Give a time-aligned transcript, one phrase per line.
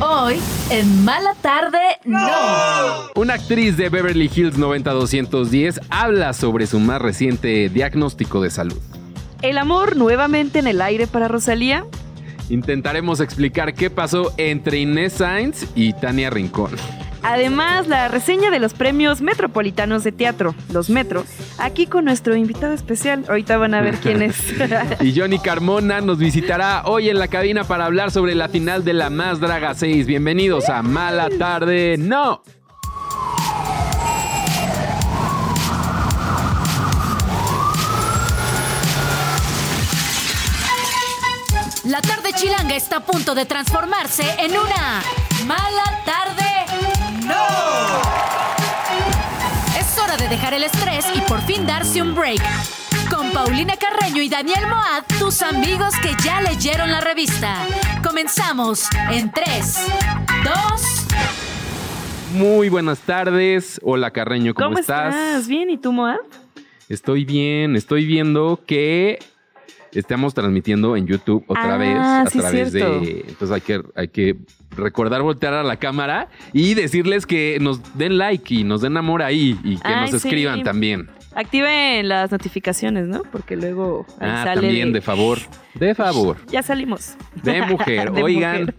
[0.00, 0.36] Hoy,
[0.70, 2.18] en Mala Tarde, no.
[3.16, 8.78] Una actriz de Beverly Hills 90210 habla sobre su más reciente diagnóstico de salud.
[9.42, 11.84] ¿El amor nuevamente en el aire para Rosalía?
[12.48, 16.70] Intentaremos explicar qué pasó entre Inés Sainz y Tania Rincón.
[17.22, 21.24] Además, la reseña de los premios metropolitanos de teatro, los Metro,
[21.58, 23.24] aquí con nuestro invitado especial.
[23.28, 24.36] Ahorita van a ver quién es.
[25.00, 28.92] y Johnny Carmona nos visitará hoy en la cabina para hablar sobre la final de
[28.92, 30.06] la Más Draga 6.
[30.06, 32.42] Bienvenidos a Mala Tarde No.
[41.84, 45.02] La tarde chilanga está a punto de transformarse en una
[45.46, 46.47] mala tarde.
[50.08, 52.40] Hora de dejar el estrés y por fin darse un break.
[53.14, 57.66] Con Paulina Carreño y Daniel Moad, tus amigos que ya leyeron la revista.
[58.02, 59.76] Comenzamos en 3,
[60.44, 61.06] 2,
[62.34, 63.80] Muy buenas tardes.
[63.82, 65.46] Hola Carreño, ¿cómo, ¿Cómo estás?
[65.46, 65.68] ¿Bien?
[65.70, 66.16] ¿Y tú, Moad?
[66.88, 67.76] Estoy bien.
[67.76, 69.18] Estoy viendo que
[69.92, 73.00] estamos transmitiendo en YouTube otra Ah, vez a sí, través cierto.
[73.00, 73.24] de.
[73.28, 74.36] Entonces hay que, hay que
[74.76, 79.22] recordar voltear a la cámara y decirles que nos den like y nos den amor
[79.22, 80.16] ahí y que Ay, nos sí.
[80.28, 81.08] escriban también.
[81.34, 83.22] Activen las notificaciones, ¿no?
[83.30, 85.38] Porque luego ahí Ah, sale también de favor.
[85.74, 86.36] De favor.
[86.50, 87.14] Ya salimos.
[87.42, 88.10] De mujer.
[88.12, 88.74] De Oigan, mujer.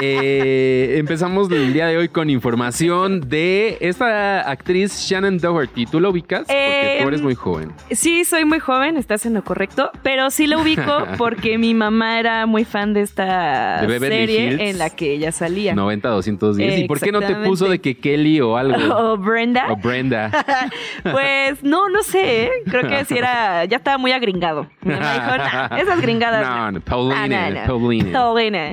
[0.00, 5.86] Eh, empezamos el día de hoy con información de esta actriz Shannon Doherty.
[5.86, 6.40] ¿Tú la ubicas?
[6.46, 7.72] Porque tú Em, eres muy joven.
[7.90, 10.82] Sí, soy muy joven, estás en lo correcto, pero sí lo ubico
[11.18, 14.60] porque mi mamá era muy fan de esta De serie Hills.
[14.60, 15.74] en la que ella salía.
[15.74, 16.78] 90-210.
[16.84, 18.72] ¿Y por qué no te puso de que Kelly o algo?
[19.12, 19.66] O Brenda.
[19.70, 20.30] O Brenda.
[21.02, 22.50] Pues no, no sé, ¿eh?
[22.68, 24.66] creo que sí era, ya estaba muy agringado.
[24.82, 26.46] Mi mamá dijo, "Nah, esas gringadas.
[26.48, 27.50] No, no, Paulina.
[27.50, 27.66] no, no.
[27.66, 28.12] Paulina.
[28.12, 28.70] Paulina.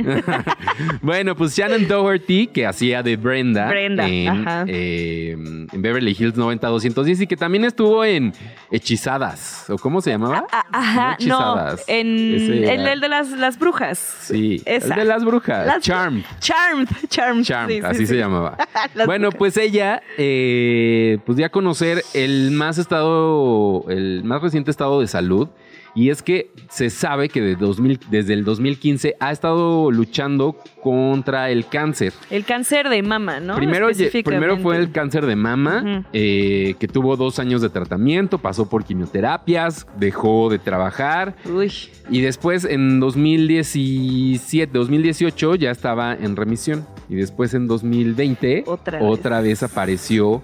[1.09, 7.21] Bueno, pues Shannon Doherty, que hacía de Brenda, Brenda, en, eh, en Beverly Hills 90-210
[7.23, 8.31] y que también estuvo en
[8.69, 10.45] Hechizadas, ¿o cómo se llamaba?
[10.51, 11.83] Ah, Ajá, no, Hechizadas.
[11.87, 13.97] en Ese el, de las, las brujas.
[14.21, 14.93] Sí, Esa.
[14.93, 15.65] el de las brujas.
[15.65, 16.23] Las- Charm.
[16.39, 17.43] Charmed, Charmed.
[17.43, 18.05] Charm, sí, sí, así sí.
[18.07, 18.55] se llamaba.
[19.07, 19.37] Bueno, brujas.
[19.39, 25.47] pues ella, eh, pues ya conocer el más estado, el más reciente estado de salud.
[25.95, 31.49] Y es que se sabe que de 2000 desde el 2015 ha estado luchando contra
[31.49, 32.13] el cáncer.
[32.29, 33.55] El cáncer de mama, ¿no?
[33.55, 33.89] Primero,
[34.23, 38.83] primero fue el cáncer de mama, eh, que tuvo dos años de tratamiento, pasó por
[38.83, 41.35] quimioterapias, dejó de trabajar.
[41.45, 41.71] Uy,
[42.09, 46.85] Y después en 2017, 2018 ya estaba en remisión.
[47.09, 49.43] Y después en 2020 Otra vez.
[49.43, 50.43] vez apareció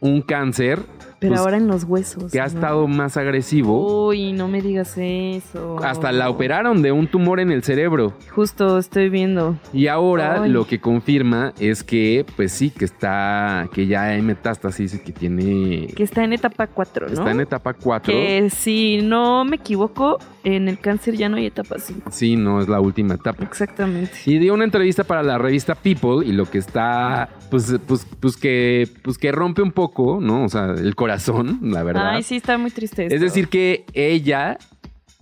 [0.00, 0.80] un cáncer
[1.18, 2.30] pero pues, ahora en los huesos.
[2.30, 2.48] que ha ¿no?
[2.48, 4.08] estado más agresivo.
[4.08, 5.76] Uy, no me digas eso.
[5.82, 8.12] Hasta la operaron de un tumor en el cerebro.
[8.30, 9.56] Justo estoy viendo.
[9.72, 10.50] Y ahora Ay.
[10.50, 15.88] lo que confirma es que, pues sí, que está, que ya hay metástasis, que tiene,
[15.96, 17.12] Que está en etapa 4, ¿no?
[17.12, 18.12] está en etapa 4.
[18.12, 22.10] Que si no me equivoco, en el cáncer ya no hay etapa 5.
[22.10, 23.44] Sí, no es la última etapa.
[23.44, 24.12] Exactamente.
[24.24, 28.36] Y dio una entrevista para la revista People y lo que está, pues, pues, pues
[28.36, 30.44] que, pues que rompe un poco, ¿no?
[30.44, 31.07] O sea, el corazón,
[31.62, 32.14] la verdad.
[32.14, 34.58] Ay, sí, está muy triste es decir, que ella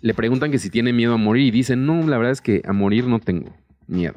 [0.01, 2.63] le preguntan que si tiene miedo a morir y dice, no, la verdad es que
[2.67, 3.53] a morir no tengo
[3.89, 4.15] miedo.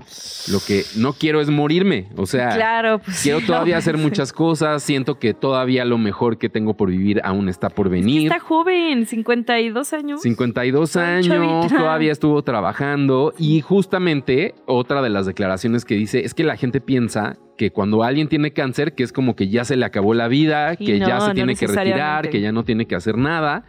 [0.51, 2.07] Lo que no quiero es morirme.
[2.15, 3.21] O sea, Claro, pues.
[3.21, 4.81] quiero todavía hacer muchas cosas.
[4.83, 8.23] Siento que todavía lo mejor que tengo por vivir aún está por venir.
[8.31, 10.21] Está joven, 52 años.
[10.21, 11.77] 52 Ay, años, chavita.
[11.77, 16.81] todavía estuvo trabajando y justamente otra de las declaraciones que dice es que la gente
[16.81, 20.29] piensa que cuando alguien tiene cáncer, que es como que ya se le acabó la
[20.29, 23.17] vida, Y que ya se no tiene que retirar, que ya no tiene que hacer
[23.17, 23.65] nada.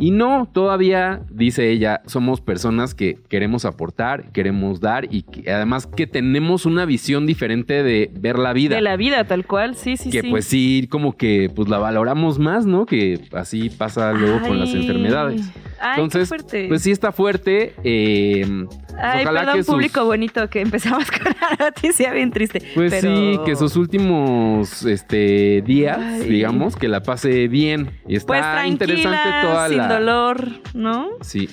[0.00, 5.86] Y no, todavía, dice ella, somos personas que queremos aportar, queremos dar y que además
[5.86, 8.76] que tenemos una visión diferente de ver la vida.
[8.76, 10.30] De la vida, tal cual, sí, sí, que sí.
[10.30, 12.86] pues sí, como que pues la valoramos más, ¿no?
[12.86, 15.42] Que así pasa luego con las enfermedades.
[15.80, 16.68] Ay, qué Entonces, fuerte.
[16.68, 17.74] pues sí está fuerte.
[17.82, 22.30] eh, pues Ay, ojalá perdón, que sus- público bonito, que empezamos con la noticia bien
[22.30, 22.62] triste.
[22.74, 26.28] Pues pero- sí, que sus últimos este, días, Ay.
[26.28, 27.90] digamos, que la pase bien.
[28.06, 29.88] Y está Pues tranquila, interesante toda sin la.
[29.88, 31.08] dolor, ¿no?
[31.22, 31.48] Sí,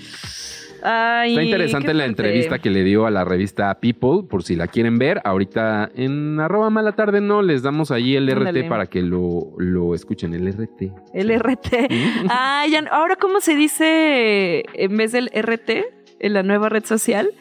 [0.89, 4.67] Ay, está interesante la entrevista que le dio a la revista People, por si la
[4.67, 5.19] quieren ver.
[5.25, 8.27] Ahorita en arroba mala tarde no, les damos ahí el.
[8.29, 10.93] RT para que lo, lo escuchen, el RT.
[11.13, 11.89] El RT.
[12.29, 15.69] Ah, ya, ahora, ¿cómo se dice en vez del RT
[16.19, 17.31] en la nueva red social?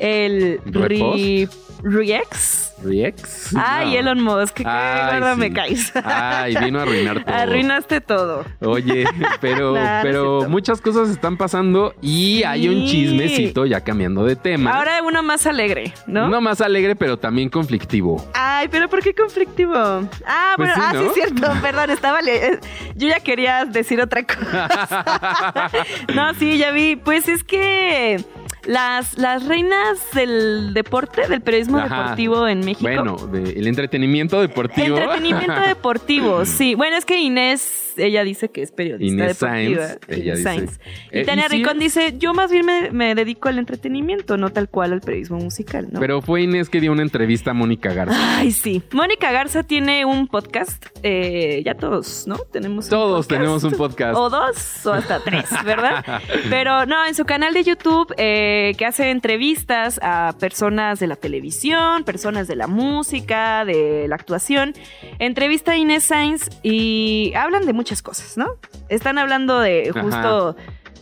[0.00, 0.60] El.
[0.66, 1.48] Re-
[1.82, 2.64] Rex.
[2.80, 3.56] ¿Riex?
[3.56, 3.98] Ay, No.
[3.98, 5.40] Elon Musk, qué Ay, gordo sí.
[5.40, 5.92] me caes.
[6.04, 7.34] Ay, vino a arruinar todo.
[7.34, 8.44] Arruinaste todo.
[8.60, 9.04] Oye,
[9.40, 14.70] pero, Nah, pero muchas cosas están pasando y hay un chismecito ya cambiando de tema.
[14.76, 16.26] Ahora uno más alegre, ¿no?
[16.26, 18.24] Uno más alegre, pero también conflictivo.
[18.32, 19.74] Ay, pero ¿por qué conflictivo?
[19.74, 21.00] Ah, Pues bueno, sí, ah, ¿no?
[21.00, 22.60] sí es cierto, perdón, estaba le-
[22.94, 25.68] yo ya quería decir otra cosa.
[26.14, 26.94] no, sí, ya vi.
[26.94, 28.24] Pues es que
[28.68, 32.02] las, las reinas del deporte, del periodismo Ajá.
[32.02, 32.82] deportivo en México.
[32.82, 34.98] Bueno, de- el entretenimiento deportivo.
[34.98, 36.74] Entretenimiento deportivo, sí.
[36.74, 39.86] Bueno, es que Inés, ella dice que es periodista Inés deportiva.
[39.86, 40.42] Sainz, ella Inés dice.
[40.42, 40.80] Sainz.
[41.10, 44.50] Eh, Y Tania sí Rincón dice, yo más bien me, me dedico al entretenimiento, no
[44.50, 45.98] tal cual al periodismo musical, ¿no?
[45.98, 48.38] Pero fue Inés que dio una entrevista a Mónica Garza.
[48.38, 48.82] Ay, sí.
[48.92, 50.84] Mónica Garza tiene un podcast.
[51.02, 52.36] eh, ya todos, ¿no?
[52.52, 54.14] Tenemos Todos tenemos un podcast.
[54.18, 56.04] O dos, o hasta tres, ¿verdad?
[56.50, 61.16] Pero no, en su canal de YouTube, eh, que hace entrevistas a personas de la
[61.16, 64.74] televisión, personas de la música, de la actuación,
[65.18, 68.46] entrevista a Inés Sainz y hablan de muchas cosas, ¿no?
[68.88, 70.02] Están hablando de Ajá.
[70.02, 70.56] justo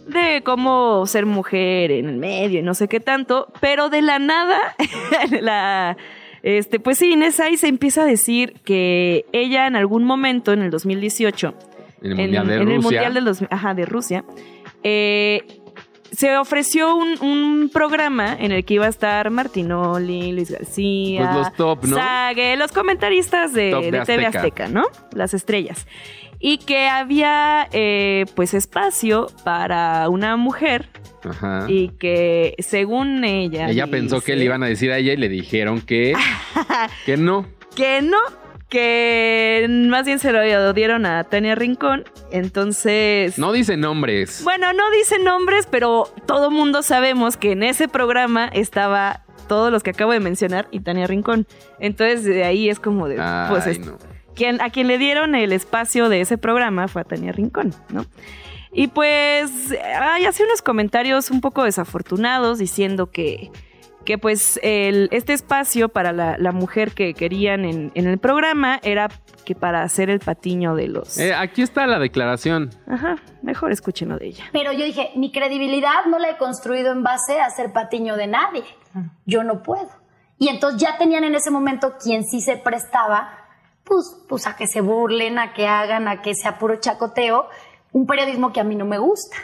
[0.09, 4.19] de cómo ser mujer en el medio y no sé qué tanto, pero de la
[4.21, 4.59] nada,
[5.41, 5.97] la,
[6.43, 10.71] este, pues sí, Inés Sainz empieza a decir que ella en algún momento, en el
[10.71, 11.55] 2018,
[12.03, 12.83] En el en, Mundial de en el Rusia.
[12.83, 14.25] Mundial del dos- ajá, de Rusia,
[14.85, 15.43] eh,
[16.13, 21.37] se ofreció un, un programa en el que iba a estar Martinoli, Luis García, Pues
[21.37, 21.97] los top, ¿no?
[21.97, 24.39] Sague, los comentaristas de, de de TV Azteca.
[24.39, 24.85] Azteca, ¿no?
[25.13, 25.87] Las estrellas.
[26.39, 30.89] Y que había, eh, pues, espacio para una mujer
[31.25, 31.65] Ajá.
[31.69, 33.71] y que, según ella...
[33.71, 36.13] Ella pensó que le iban a decir a ella y le dijeron que,
[37.07, 37.47] que no.
[37.75, 38.19] que no,
[38.69, 42.05] que más bien se lo dieron a Tania Rincón.
[42.31, 43.39] Entonces.
[43.39, 44.43] No dice nombres.
[44.45, 49.83] Bueno, no dice nombres, pero todo mundo sabemos que en ese programa estaba todos los
[49.83, 51.47] que acabo de mencionar y Tania Rincón.
[51.79, 53.21] Entonces de ahí es como de.
[53.21, 53.97] Ay, pues es- no.
[54.35, 58.05] quien, a quien le dieron el espacio de ese programa fue a Tania Rincón, ¿no?
[58.73, 59.51] Y pues
[60.01, 63.51] hay hace unos comentarios un poco desafortunados diciendo que,
[64.07, 68.81] que pues el, este espacio para la, la mujer que querían en, en el programa
[68.83, 69.09] era
[69.45, 71.19] que para hacer el patiño de los...
[71.19, 72.71] Eh, aquí está la declaración.
[72.89, 74.45] Ajá, mejor escúchenlo de ella.
[74.53, 78.27] Pero yo dije, mi credibilidad no la he construido en base a ser patiño de
[78.27, 78.65] nadie.
[79.27, 79.91] Yo no puedo.
[80.39, 83.31] Y entonces ya tenían en ese momento quien sí se prestaba,
[83.85, 87.49] pues, pues a que se burlen, a que hagan, a que sea puro chacoteo,
[87.93, 89.37] un periodismo que a mí no me gusta.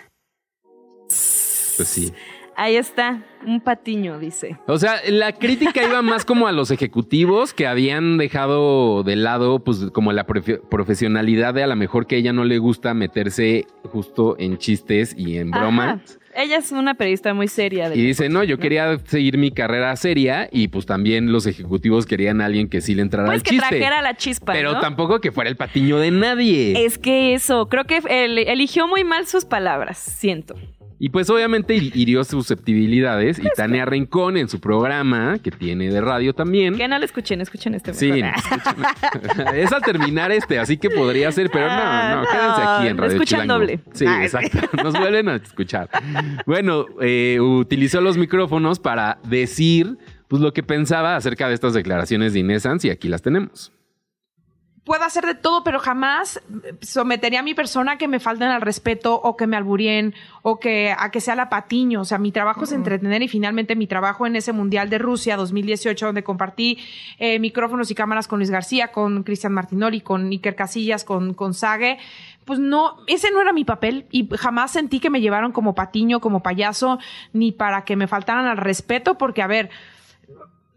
[1.07, 2.13] Pues sí.
[2.57, 4.59] Ahí está, un patiño, dice.
[4.67, 9.61] O sea, la crítica iba más como a los ejecutivos que habían dejado de lado,
[9.61, 12.93] pues, como la profe- profesionalidad de a lo mejor que a ella no le gusta
[12.95, 16.19] meterse justo en chistes y en bromas.
[16.35, 17.91] Ella es una periodista muy seria.
[17.91, 22.07] de Y dice, no, yo quería seguir mi carrera seria y pues también los ejecutivos
[22.07, 23.67] querían a alguien que sí le entrara Pues al que chiste.
[23.69, 24.81] trajera la chispa, pero ¿no?
[24.81, 26.85] tampoco que fuera el patiño de nadie.
[26.87, 30.55] Es que eso, creo que eligió muy mal sus palabras, siento.
[31.05, 36.01] Y pues obviamente hi- hirió susceptibilidades y Tania Rincón en su programa, que tiene de
[36.01, 36.77] radio también.
[36.77, 38.33] Que no lo escuchen, escuchen este Sí, escuchen.
[39.55, 42.97] es al terminar este, así que podría ser, pero no, Ah, no, quédense aquí en
[42.97, 43.61] no, Radio escuchan Chilango.
[43.61, 43.81] doble.
[43.93, 44.59] Sí, exacto.
[44.83, 45.89] Nos vuelven a escuchar.
[46.47, 49.99] Bueno, eh, utilizó los micrófonos para decir
[50.29, 53.73] pues lo que pensaba acerca de estas declaraciones de Inés Sanz y aquí las tenemos.
[54.85, 56.41] Puedo hacer de todo, pero jamás
[56.81, 60.59] sometería a mi persona a que me falten al respeto o que me alburien o
[60.59, 62.01] que a que sea la patiño.
[62.01, 65.37] O sea, mi trabajo es entretener y finalmente mi trabajo en ese Mundial de Rusia
[65.37, 66.79] 2018, donde compartí
[67.19, 71.55] eh, micrófonos y cámaras con Luis García, con Cristian Martinoli, con Iker Casillas, con, con
[71.55, 71.99] Sage.
[72.45, 76.19] Pues no, ese no era mi papel y jamás sentí que me llevaron como patiño,
[76.19, 76.99] como payaso,
[77.33, 79.71] ni para que me faltaran al respeto, porque a ver,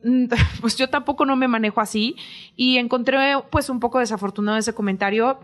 [0.61, 2.15] pues yo tampoco no me manejo así
[2.55, 3.17] y encontré
[3.49, 5.39] pues un poco desafortunado ese comentario.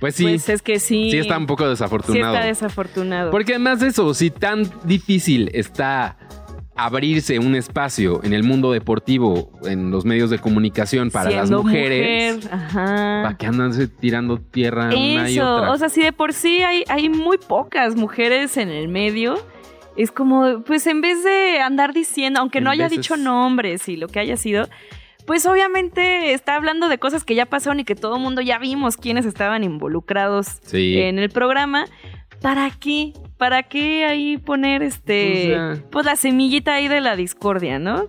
[0.00, 1.10] Pues sí, Pues es que sí.
[1.10, 2.34] sí está un poco Sí desafortunado.
[2.34, 3.30] está desafortunado.
[3.30, 6.16] Porque además de eso, si tan difícil está
[6.76, 11.64] abrirse un espacio en el mundo deportivo, en los medios de comunicación para Siendo las
[11.64, 13.20] mujeres, mujer, ajá.
[13.22, 15.70] ¿para qué andanse tirando tierra una y Eso, otra?
[15.70, 19.36] o sea, si de por sí hay, hay muy pocas mujeres en el medio,
[19.96, 23.96] es como, pues en vez de andar diciendo, aunque no haya veces- dicho nombres y
[23.96, 24.68] lo que haya sido,
[25.26, 28.58] pues obviamente está hablando de cosas que ya pasaron y que todo el mundo ya
[28.58, 30.98] vimos quiénes estaban involucrados Sí.
[31.00, 31.86] en el programa.
[32.42, 33.12] ¿Para qué?
[33.38, 38.08] ¿Para qué ahí poner este, O sea- pues la semillita ahí de la discordia, ¿no?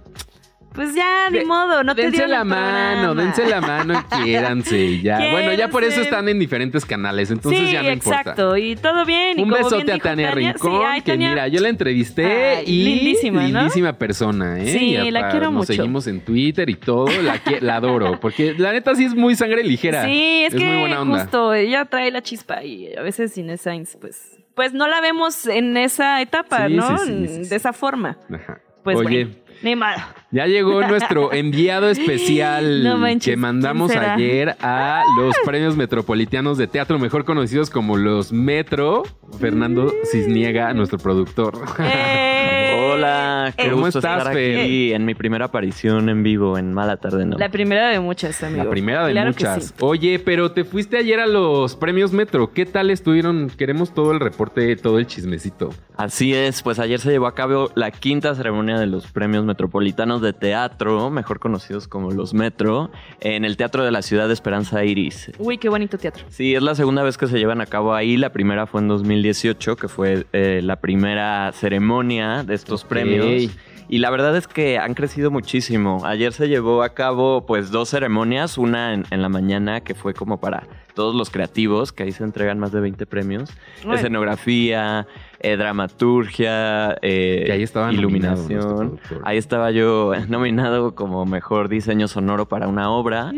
[0.75, 3.21] Pues ya, ni modo, no te dense la mano, programa.
[3.23, 5.17] dense la mano y quiéranse y ya.
[5.31, 8.57] Bueno, ya por eso están en diferentes canales, entonces sí, ya no exacto.
[8.57, 8.59] importa.
[8.59, 9.39] Y todo bien.
[9.39, 11.69] y Un como besote bien a Tania sí, Rincón, ay, que Tania- mira, yo la
[11.69, 12.25] entrevisté
[12.57, 13.59] Ay, y lindísima, ¿no?
[13.59, 14.67] lindísima persona, ¿eh?
[14.67, 15.73] Sí, Y la quiero nos mucho.
[15.73, 17.07] seguimos en Twitter y todo,
[17.61, 20.05] la, adoro, porque la neta sí es muy sangre ligera.
[20.05, 21.19] Sí, es, que muy buena onda.
[21.21, 25.47] justo ella trae la chispa y a veces Inés Sainz, pues, pues no la vemos
[25.47, 26.97] en esa etapa, Sí, ¿no?
[27.05, 28.17] De esa forma.
[28.33, 28.59] Ajá.
[28.83, 29.75] Pues Oye, bueno, ni
[30.29, 36.67] ya llegó nuestro enviado especial No manches, que mandamos ayer a los premios metropolitanos de
[36.67, 39.03] teatro, mejor conocidos como los Metro.
[39.39, 41.65] Fernando Cisniega, nuestro productor.
[41.79, 42.34] Eh,
[42.95, 44.59] Hola, qué ¿Cómo gusto estás, estar Fer?
[44.59, 47.37] aquí en mi primera aparición en vivo en Mala Tarde No.
[47.37, 48.63] La primera de muchas, amigo.
[48.63, 49.65] La primera de Claro que muchas.
[49.65, 49.73] sí.
[49.79, 52.51] Oye, pero te fuiste ayer a los premios Metro.
[52.53, 53.49] ¿Qué tal estuvieron?
[53.49, 55.69] Queremos todo el reporte, todo el chismecito.
[55.97, 60.21] Así es, pues ayer se llevó a cabo la quinta ceremonia de los premios metropolitanos
[60.21, 64.83] de teatro, mejor conocidos como los Metro, en el Teatro de la Ciudad de Esperanza
[64.83, 65.31] Iris.
[65.37, 66.25] Uy, qué bonito teatro.
[66.29, 68.17] Sí, es la segunda vez que se llevan a cabo ahí.
[68.17, 73.51] La primera fue en 2018, que fue eh, la primera ceremonia de estos Premios.
[73.87, 76.01] Y la verdad es que han crecido muchísimo.
[76.05, 80.15] Ayer se llevó a cabo pues dos ceremonias, una en, en la mañana que fue
[80.15, 83.51] como para todos los creativos, que ahí se entregan más de 20 premios.
[83.85, 83.97] Ay.
[83.97, 85.07] Escenografía,
[85.45, 88.99] eh, dramaturgia, eh, ahí iluminación.
[89.23, 93.31] Ahí estaba yo nominado como mejor diseño sonoro para una obra.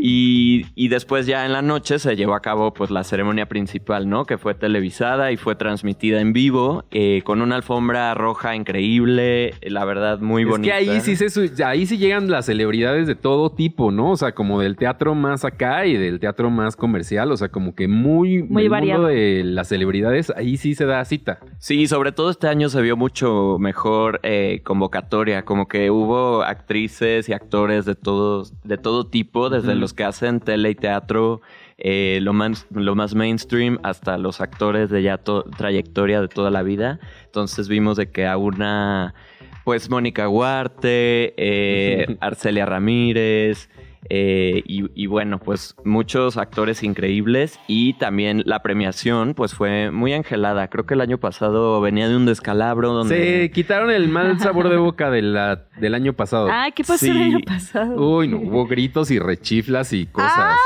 [0.00, 4.08] Y, y después ya en la noche se llevó a cabo pues la ceremonia principal,
[4.08, 4.24] ¿no?
[4.24, 9.70] Que fue televisada y fue transmitida en vivo eh, con una alfombra roja increíble, eh,
[9.70, 10.78] la verdad muy es bonita.
[10.78, 14.12] que ahí sí, se ahí sí llegan las celebridades de todo tipo, ¿no?
[14.12, 17.32] O sea, como del teatro más acá y del teatro más comercial.
[17.32, 19.02] O sea, como que muy, Muy el variado.
[19.02, 21.37] mundo de las celebridades, ahí sí se da cita.
[21.58, 27.28] Sí, sobre todo este año se vio mucho mejor eh, convocatoria, como que hubo actrices
[27.28, 31.40] y actores de todos, de todo tipo, desde los que hacen tele y teatro,
[31.78, 36.50] eh, lo, más, lo más mainstream, hasta los actores de ya to- trayectoria de toda
[36.50, 37.00] la vida.
[37.26, 39.14] Entonces vimos de que a una,
[39.64, 43.68] pues Mónica Huarte, eh, Arcelia Ramírez.
[44.10, 50.12] Eh, y, y bueno, pues muchos actores increíbles y también la premiación pues fue muy
[50.12, 50.68] angelada.
[50.68, 53.16] Creo que el año pasado venía de un descalabro donde...
[53.42, 56.48] Se quitaron el mal sabor de boca de la, del año pasado.
[56.50, 57.18] Ay, ¿qué pasó el Sí.
[57.22, 57.94] año pasado?
[58.18, 60.32] Uy, no, hubo gritos y rechiflas y cosas.
[60.36, 60.56] Ay,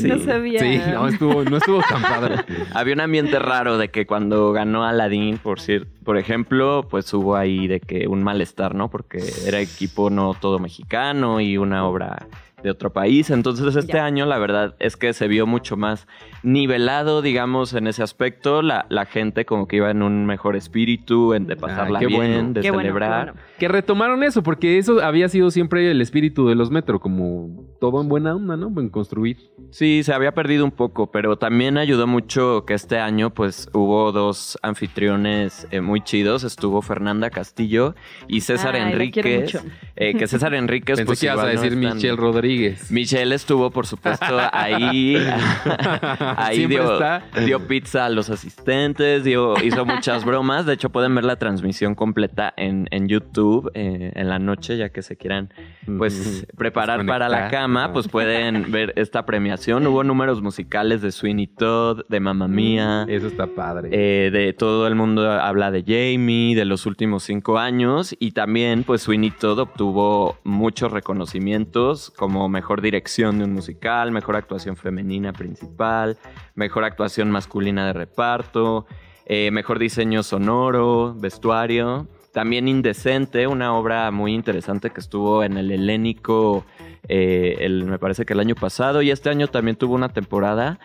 [0.00, 0.24] Sí, no sí.
[0.24, 0.60] sabía.
[0.60, 2.36] Sí, no estuvo, no estuvo tan padre.
[2.74, 5.58] Había un ambiente raro de que cuando ganó Aladdin, por,
[6.04, 8.88] por ejemplo, pues hubo ahí de que un malestar, ¿no?
[8.88, 12.28] Porque era equipo no todo mexicano y una obra
[12.62, 13.30] de otro país.
[13.30, 14.04] Entonces este Ya.
[14.04, 16.06] año la verdad es que se vio mucho más
[16.42, 18.62] nivelado, digamos, en ese aspecto.
[18.62, 22.18] La, la gente como que iba en un mejor espíritu, en de pasarla qué bien,
[22.20, 22.52] bueno.
[22.54, 23.32] de Qué bueno, qué celebrar.
[23.34, 23.40] bueno.
[23.58, 28.00] Que retomaron eso, porque eso había sido siempre el espíritu de los metro, como todo
[28.00, 28.72] en buena onda, ¿no?
[28.80, 29.36] En construir.
[29.70, 34.12] Sí, se había perdido un poco, pero también ayudó mucho que este año pues hubo
[34.12, 36.44] dos anfitriones eh, muy chidos.
[36.44, 37.94] Estuvo Fernanda Castillo
[38.26, 39.60] y César Ay, Enríquez.
[39.96, 42.47] eh, que César Enríquez Pensé pues que ibas a no decir Michelle Rodríguez.
[42.90, 45.16] Michelle estuvo, por supuesto, ahí.
[46.36, 47.24] ahí dio, está.
[47.44, 50.66] dio pizza a los asistentes, dio, hizo muchas bromas.
[50.66, 54.90] De hecho, pueden ver la transmisión completa en, en YouTube eh, en la noche, ya
[54.90, 55.52] que se quieran
[55.98, 59.86] pues preparar para la cama, pues pueden ver esta premiación.
[59.86, 63.06] Hubo números musicales de Sweeney Todd, de Mamma Mía.
[63.08, 63.90] Eso está padre.
[63.92, 68.84] Eh, de todo el mundo habla de Jamie, de los últimos cinco años y también
[68.84, 75.32] pues Sweeney Todd obtuvo muchos reconocimientos como mejor dirección de un musical, mejor actuación femenina
[75.32, 76.18] principal,
[76.54, 78.86] mejor actuación masculina de reparto,
[79.26, 82.06] eh, mejor diseño sonoro, vestuario.
[82.32, 86.64] También Indecente, una obra muy interesante que estuvo en el Helénico,
[87.08, 90.78] eh, me parece que el año pasado, y este año también tuvo una temporada.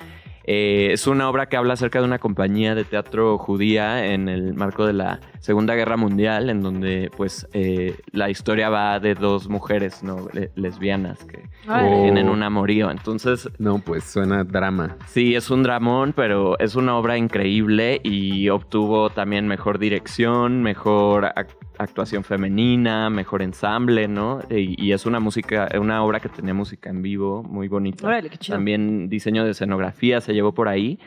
[0.46, 4.54] Eh, es una obra que habla acerca de una compañía de teatro judía en el
[4.54, 9.50] marco de la Segunda Guerra Mundial, en donde pues eh, la historia va de dos
[9.50, 12.02] mujeres no Le- lesbianas que Órale.
[12.04, 12.90] tienen un amorío.
[12.90, 14.96] Entonces, No, pues suena drama.
[15.06, 21.26] sí, es un dramón, pero es una obra increíble y obtuvo también mejor dirección, mejor
[21.36, 24.40] ac- actuación femenina, mejor ensamble, ¿no?
[24.50, 28.08] Y, y es una música, una obra que tenía música en vivo muy bonita.
[28.08, 28.56] Órale, qué chido.
[28.56, 31.00] También diseño de escenografía se llevó por ahí.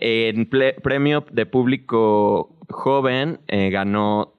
[0.00, 4.37] En premio de público joven eh, ganó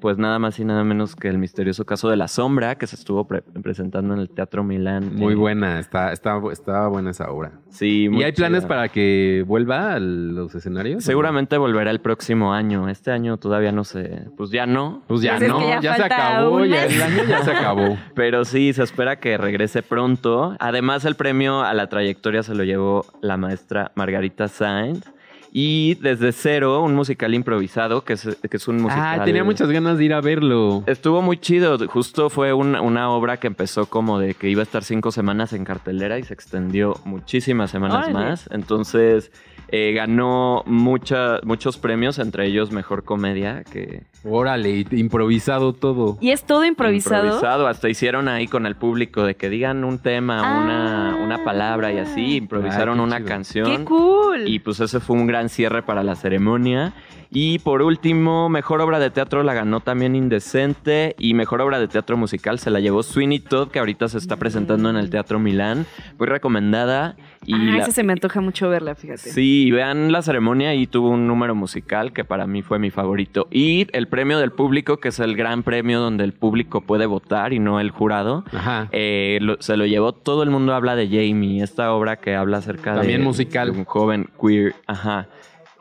[0.00, 2.96] pues nada más y nada menos que el misterioso caso de la sombra que se
[2.96, 5.14] estuvo pre- presentando en el Teatro Milán.
[5.16, 7.52] Muy Eh, buena, está, está, está buena esa obra.
[7.70, 11.02] Sí, muy ¿Y hay planes para que vuelva a los escenarios?
[11.04, 12.88] Seguramente volverá el próximo año.
[12.88, 14.24] Este año todavía no sé.
[14.36, 15.02] Pues ya no.
[15.08, 17.50] Pues ya Pues es no, que ya ya, se acabó, ya el año ya se
[17.50, 17.96] acabó.
[18.14, 20.54] Pero sí, se espera que regrese pronto.
[20.60, 25.10] Además, el premio a la trayectoria se lo llevó la maestra Margarita Sainz.
[25.52, 29.20] Y desde cero, un musical improvisado, que es, que es un musical.
[29.20, 30.84] Ah, tenía muchas ganas de ir a verlo.
[30.86, 31.76] Estuvo muy chido.
[31.88, 35.52] Justo fue una, una obra que empezó como de que iba a estar cinco semanas
[35.52, 38.48] en cartelera y se extendió muchísimas semanas más.
[38.52, 39.32] Entonces
[39.72, 46.18] eh, ganó mucha- muchos premios, entre ellos Mejor Comedia, que Órale, improvisado todo.
[46.20, 47.66] Y es todo improvisado.
[47.66, 50.60] Hasta hicieron ahí con el público de que digan un tema, Ah.
[50.62, 52.36] una, una palabra y así.
[52.36, 53.28] Improvisaron Ay, qué una chido.
[53.28, 53.66] canción.
[53.78, 54.46] ¡Qué cool!
[54.46, 56.92] Y pues ese fue un gran cierre para la ceremonia.
[57.32, 61.14] Y por último, mejor obra de teatro la ganó también Indecente.
[61.18, 64.36] Y mejor obra de teatro musical se la llevó Sweeney Todd, que ahorita se está
[64.36, 65.86] presentando en el Teatro Milán.
[66.18, 67.14] Muy recomendada.
[67.46, 69.30] Y ah, la- se me antoja mucho verla, fíjate.
[69.30, 73.46] Sí, vean la ceremonia y tuvo un número musical que para mí fue mi favorito.
[73.50, 77.52] Y el premio del público, que es el gran premio donde el público puede votar
[77.52, 78.44] y no el jurado.
[78.52, 78.88] Ajá.
[78.92, 82.58] eh, lo- se lo llevó todo el mundo habla de Jamie, esta obra que habla
[82.58, 83.72] acerca de, También musical.
[83.72, 85.28] de un joven queer, ajá,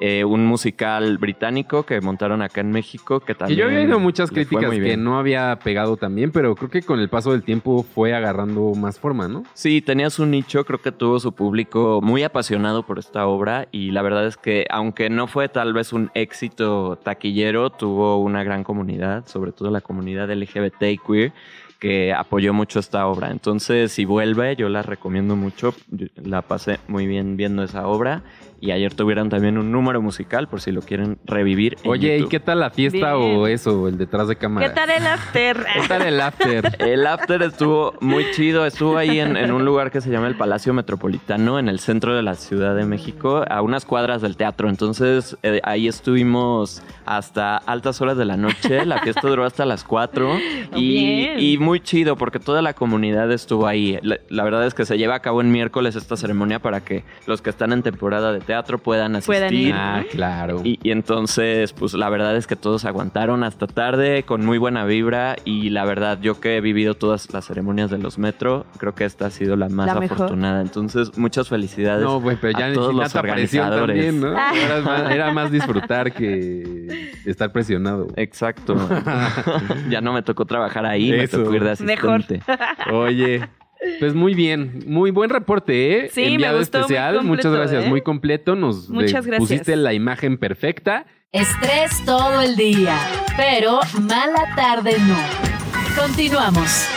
[0.01, 4.31] Eh, un musical británico que montaron acá en México que también yo había oído muchas
[4.31, 8.13] críticas que no había pegado también, pero creo que con el paso del tiempo fue
[8.13, 9.43] agarrando más forma, ¿no?
[9.53, 13.91] Sí, tenía su nicho, creo que tuvo su público muy apasionado por esta obra y
[13.91, 18.63] la verdad es que aunque no fue tal vez un éxito taquillero, tuvo una gran
[18.63, 21.33] comunidad, sobre todo la comunidad LGBT y queer
[21.79, 23.31] que apoyó mucho esta obra.
[23.31, 25.73] Entonces, si vuelve, yo la recomiendo mucho.
[26.15, 28.21] La pasé muy bien viendo esa obra
[28.61, 31.77] y ayer tuvieron también un número musical por si lo quieren revivir.
[31.83, 33.37] en Oye, ¿y qué tal la fiesta Bien.
[33.37, 34.67] o eso, el detrás de cámara?
[34.67, 35.65] ¿Qué tal el after?
[35.73, 36.77] ¿Qué tal el after?
[36.79, 38.65] El after estuvo muy chido.
[38.65, 42.15] Estuvo ahí en, en un lugar que se llama el Palacio Metropolitano, en el centro
[42.15, 44.69] de la Ciudad de México, a unas cuadras del teatro.
[44.69, 48.85] Entonces, eh, ahí estuvimos hasta altas horas de la noche.
[48.85, 50.37] La fiesta duró hasta las 4.
[50.75, 53.99] Y, muy chido, porque toda la comunidad estuvo ahí.
[54.01, 57.03] La, la verdad es que se lleva a cabo en miércoles esta ceremonia para que
[57.25, 59.35] los que están en temporada de teatro puedan asistir.
[59.35, 59.73] Puedan ir.
[59.75, 60.61] Ah, claro.
[60.63, 64.85] Y, y entonces, pues la verdad es que todos aguantaron hasta tarde con muy buena
[64.85, 68.95] vibra y la verdad, yo que he vivido todas las ceremonias de los metro, creo
[68.95, 70.15] que esta ha sido la más La mejor.
[70.17, 70.61] afortunada.
[70.61, 72.03] Entonces, muchas felicidades.
[72.03, 73.95] No, güey, pero ya a todos los organizadores.
[73.95, 74.29] también, ¿no?
[74.55, 78.07] Era más, era más disfrutar que estar presionado.
[78.15, 78.75] Exacto.
[79.89, 81.37] ya no me tocó trabajar ahí, Eso.
[81.37, 82.15] me tocó ir de Mejor.
[82.21, 82.43] asistente.
[82.91, 83.47] Oye,
[84.00, 86.09] pues muy bien, muy buen reporte, ¿eh?
[86.12, 87.89] Sí, me Enviado gustó, muy especial, muchas gracias, ¿eh?
[87.89, 89.39] muy completo, nos Muchas eh, gracias.
[89.39, 91.06] pusiste la imagen perfecta.
[91.32, 92.97] Estrés todo el día,
[93.38, 95.17] pero mala tarde no.
[96.01, 96.88] Continuamos.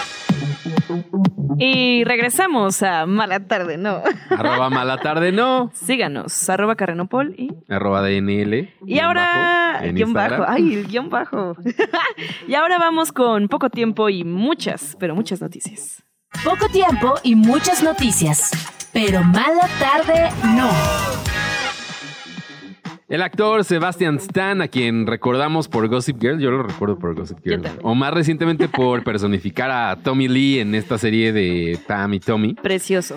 [1.58, 4.02] Y regresamos a Mala Tarde, ¿no?
[4.30, 5.70] Arroba mala tarde, no.
[5.74, 7.50] Síganos, arroba Carrenopol y...
[7.68, 8.70] Arroba DNL.
[8.86, 9.74] Y ahora...
[9.74, 10.40] bajo, guion Instagram.
[10.40, 10.52] bajo.
[10.52, 11.56] Ay, el guion bajo.
[12.48, 16.02] y ahora vamos con poco tiempo y muchas, pero muchas noticias.
[16.44, 18.50] Poco tiempo y muchas noticias,
[18.92, 20.70] pero mala tarde no.
[23.08, 27.38] El actor Sebastian Stan, a quien recordamos por Gossip Girl, yo lo recuerdo por Gossip
[27.44, 27.62] Girl.
[27.82, 32.54] O más recientemente por personificar a Tommy Lee en esta serie de Pam y Tommy.
[32.54, 33.16] Precioso.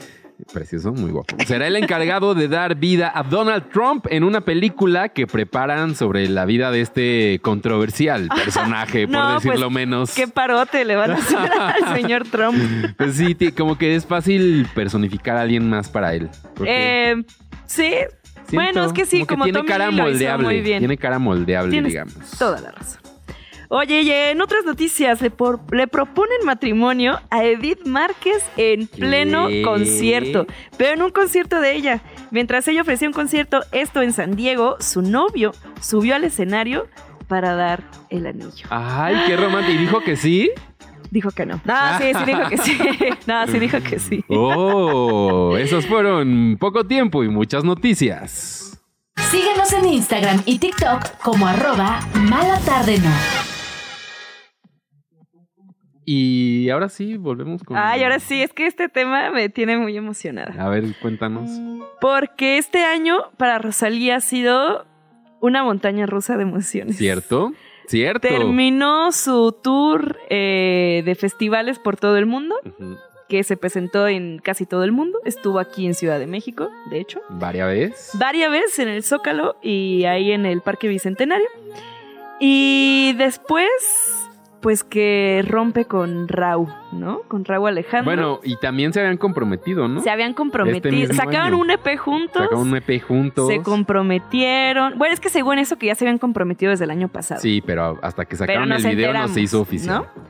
[0.54, 1.36] Precioso, muy guapo.
[1.46, 6.28] Será el encargado de dar vida a Donald Trump en una película que preparan sobre
[6.28, 10.14] la vida de este controversial personaje, por No, decirlo pues, menos.
[10.14, 12.58] Qué parote le van a hacer al señor Trump.
[12.98, 16.30] Pues sí, como que es fácil personificar a alguien más para él.
[16.66, 17.24] Eh,
[17.66, 18.12] sí, siento
[18.54, 20.46] bueno, es que sí, como, tiene Tommy cara moldeable.
[20.46, 20.80] muy bien.
[20.80, 22.14] Tiene cara moldeable, Tienes digamos.
[22.38, 23.02] toda la razón.
[23.70, 29.48] Oye, y en otras noticias, le, por- le proponen matrimonio a Edith Márquez en pleno
[29.48, 29.62] ¿Qué?
[29.64, 30.46] concierto,
[30.78, 32.02] pero en un concierto de ella.
[32.32, 36.88] Mientras ella ofrecía un concierto, esto en San Diego, su novio subió al escenario
[37.28, 38.68] para dar el anillo.
[38.70, 39.74] Ay, qué romántico.
[39.74, 40.52] ¿Y dijo que sí?
[41.12, 41.62] Dijo que no.
[41.66, 42.78] No, sí, sí dijo que sí.
[43.28, 44.24] No, sí dijo que sí.
[44.30, 48.80] Oh, esos fueron poco tiempo y muchas noticias.
[49.32, 53.55] Síguenos en Instagram y TikTok como arroba mala tarde no.
[56.06, 57.76] Y ahora sí, volvemos con...
[57.78, 60.54] Ay, ahora sí, es que este tema me tiene muy emocionada.
[60.64, 61.50] A ver, cuéntanos.
[62.00, 64.86] Porque este año para Rosalía ha sido
[65.42, 66.98] una montaña rusa de emociones.
[66.98, 67.54] ¿Cierto?
[67.88, 68.28] ¿Cierto?
[68.28, 72.56] Terminó su tour eh, de festivales por todo el mundo,
[73.30, 75.20] que se presentó en casi todo el mundo.
[75.26, 77.22] Estuvo aquí en Ciudad de México, de hecho.
[77.30, 78.12] ¿Varias veces?
[78.14, 81.48] Varias veces en el Zócalo y ahí en el Parque Bicentenario.
[82.40, 83.70] Y después,
[84.66, 87.22] pues que rompe con Raúl, ¿no?
[87.28, 88.04] Con Raúl Alejandro.
[88.04, 90.02] Bueno, y también se habían comprometido, ¿no?
[90.02, 91.04] se habían comprometido.
[91.04, 91.60] Este Sacaron año.
[91.60, 92.42] un EP juntos.
[92.42, 93.48] Sacaron un EP juntos.
[93.48, 94.98] Se comprometieron.
[94.98, 97.40] Bueno, es que según eso que ya se habían comprometido desde el año pasado.
[97.42, 100.08] Sí, pero hasta que sacaron el video no se hizo oficial.
[100.16, 100.24] ¿no?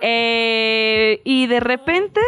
[0.00, 2.20] Eh, y de repente,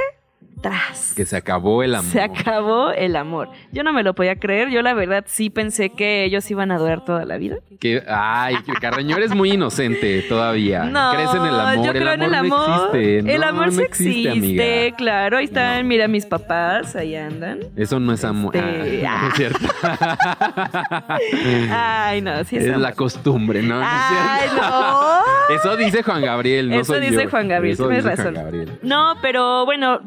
[0.61, 1.15] tras.
[1.15, 2.11] Que se acabó el amor.
[2.11, 3.51] Se acabó el amor.
[3.73, 4.71] Yo no me lo podía creer.
[4.71, 7.57] Yo la verdad sí pensé que ellos iban a durar toda la vida.
[7.81, 10.85] Que, ay, Carreño eres muy inocente todavía.
[10.85, 11.87] No, Crees en el amor.
[11.87, 12.69] yo creo el en el amor.
[12.69, 13.35] No existe.
[13.35, 14.97] el amor no sí existe, amiga.
[14.97, 15.37] claro.
[15.39, 17.61] Ahí están, mira mis papás, ahí andan.
[17.77, 18.57] Eso no es amor.
[18.57, 19.67] Este, Ah, no es cierto.
[21.71, 22.81] Ay, no, sí es, es amor.
[22.81, 23.81] la costumbre, ¿no?
[23.83, 25.55] Ay, no.
[25.55, 27.31] Eso dice Juan Gabriel, no Eso soy dice yo.
[27.31, 28.35] Juan Gabriel, Eso tienes dice razón.
[28.35, 28.79] Juan Gabriel.
[28.83, 30.01] No, pero bueno,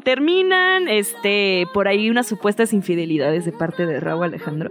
[0.48, 4.70] terminan este por ahí unas supuestas infidelidades de parte de Raúl Alejandro.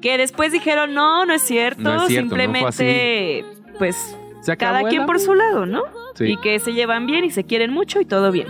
[0.00, 1.82] Que después dijeron, no, no es cierto.
[1.82, 3.44] No es cierto, no fue simplemente,
[3.78, 5.82] pues, Se cada quien por su lado, ¿no?
[6.14, 6.24] Sí.
[6.24, 8.48] Y que se llevan bien y se quieren mucho y todo bien.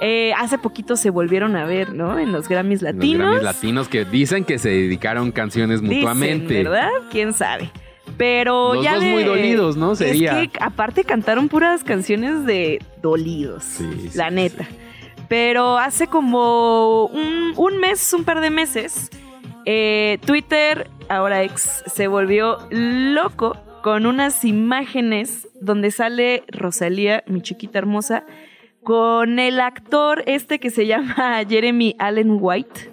[0.00, 2.18] Eh, hace poquito se volvieron a ver, ¿no?
[2.18, 3.26] En los Grammys Los latinos.
[3.26, 6.54] Grammys latinos que dicen que se dedicaron canciones Dicen, mutuamente.
[6.62, 6.88] ¿verdad?
[7.10, 7.70] ¿Quién sabe?
[8.16, 9.94] Pero Los ya dos de- muy dolidos, ¿no?
[9.96, 10.40] Sería.
[10.42, 14.34] Es que aparte cantaron puras canciones de dolidos, Sí, sí, la sí.
[14.34, 14.66] neta.
[15.28, 19.10] Pero hace como un, un mes, un par de meses,
[19.66, 27.78] eh, Twitter, ahora ex, se volvió loco con unas imágenes donde sale Rosalía, mi chiquita
[27.78, 28.24] hermosa,
[28.82, 32.90] con el actor este que se llama Jeremy Allen White,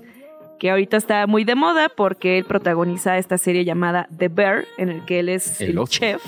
[0.59, 4.89] que ahorita está muy de moda porque él protagoniza esta serie llamada The Bear, en
[4.89, 6.21] el que él es El chef.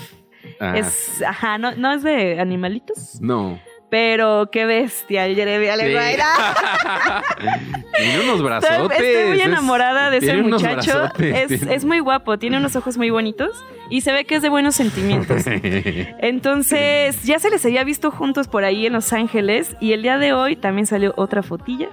[0.62, 3.60] Ah, Es, ajá, no, no es de animalitos, No.
[3.90, 6.20] Pero qué bestia, el Jeremy Sí.
[6.22, 7.24] ¡Ah!
[7.98, 9.00] Tiene unos brazotes.
[9.00, 10.92] Estoy, muy es- enamorada de ese muchacho.
[11.00, 14.42] brazotes, Es, es muy guapo, tiene unos ojos muy bonitos y se ve que es
[14.42, 15.44] de buenos sentimientos.
[16.20, 20.18] Entonces, ya se les había visto juntos por ahí en Los Ángeles y el día
[20.18, 21.90] de hoy también salió otra fotilla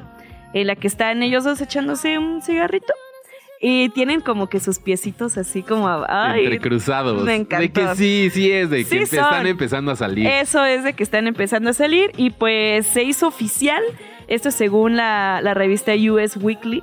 [0.53, 2.93] en la que están ellos dos echándose un cigarrito
[3.67, 5.89] y tienen como que sus piecitos así como...
[6.07, 7.25] Ay, Entrecruzados.
[7.25, 7.73] me De encantó.
[7.73, 10.27] que sí, sí es, de que Sí están empezando a salir.
[10.27, 13.83] Eso es de que están empezando a salir y pues se hizo oficial,
[14.29, 16.83] esto según la, la revista US Weekly,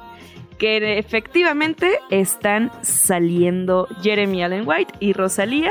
[0.57, 5.69] que efectivamente están saliendo Jeremy Allen White y Rosalía,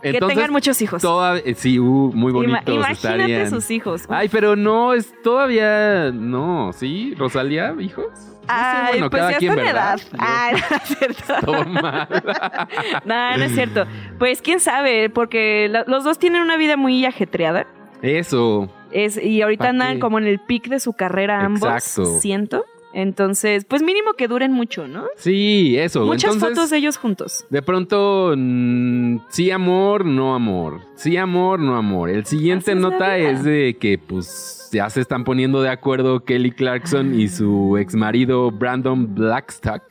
[0.00, 1.02] que tengan muchos hijos.
[1.02, 3.50] toda- eh, sí, uh, muy Ima- bonitos imagínate estarían.
[3.50, 4.02] sus hijos.
[4.08, 7.14] Ay, pero no, es todavía, no, ¿sí?
[7.18, 8.06] ¿Rosalía, hijos?
[8.06, 10.00] No sé, Ay, bueno, pues cada ya quien, está edad.
[10.18, 11.34] Ay, no es cierto.
[11.46, 12.08] Todo mal.
[13.04, 13.84] No, no es cierto.
[14.18, 17.66] Pues quién sabe, porque la- los dos tienen una vida muy ajetreada.
[18.02, 18.68] Eso.
[18.90, 20.00] Es, y ahorita ¿Pa' andan qué?
[20.00, 22.18] como en el pic de su carrera ambos, Exacto.
[22.18, 22.64] siento.
[22.94, 25.06] Entonces, pues mínimo que duren mucho, ¿no?
[25.16, 26.04] Sí, eso.
[26.04, 27.46] Muchas Entonces, fotos de ellos juntos.
[27.50, 30.80] De pronto, mm, sí amor, no amor.
[30.96, 32.10] Sí amor, no amor.
[32.10, 36.52] El siguiente Así nota es de que pues ya se están poniendo de acuerdo Kelly
[36.52, 39.82] Clarkson y su ex marido Brandon Blackstock.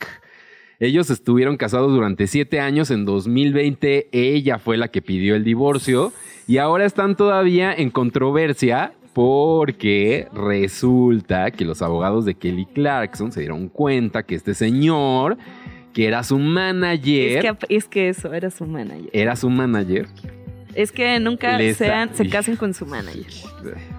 [0.78, 2.90] Ellos estuvieron casados durante siete años.
[2.90, 6.12] En 2020 ella fue la que pidió el divorcio
[6.48, 13.40] y ahora están todavía en controversia porque resulta que los abogados de Kelly Clarkson se
[13.40, 15.36] dieron cuenta que este señor,
[15.92, 19.10] que era su manager, Es que, es que eso, era su manager.
[19.12, 20.06] era su manager,
[20.74, 23.26] Es que nunca sean, se casen con su manager.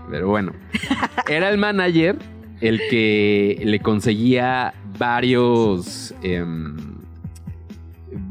[0.09, 0.53] pero bueno,
[1.29, 2.17] era el manager
[2.61, 6.13] el que le conseguía varios...
[6.23, 6.92] em,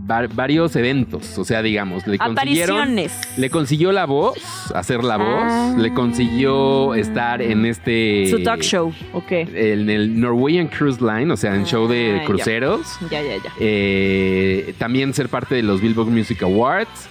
[0.04, 2.96] varios eventos, o sea, digamos, le consiguieron...
[3.36, 4.36] Le consiguió la voz,
[4.74, 5.74] hacer la voz, Ah.
[5.78, 8.26] le consiguió estar en este...
[8.28, 9.30] Su talk show, ok.
[9.30, 12.24] En el Norwegian Cruise Line, o sea, en show Ah, de ya.
[12.24, 12.80] cruceros.
[13.10, 13.52] Ya, ya, ya.
[13.60, 17.08] Eh, también ser parte de los Billboard Music Awards.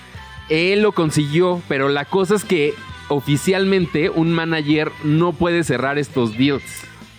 [0.49, 2.73] Él lo consiguió, pero la cosa es que
[3.07, 6.63] oficialmente un manager no puede cerrar estos deals.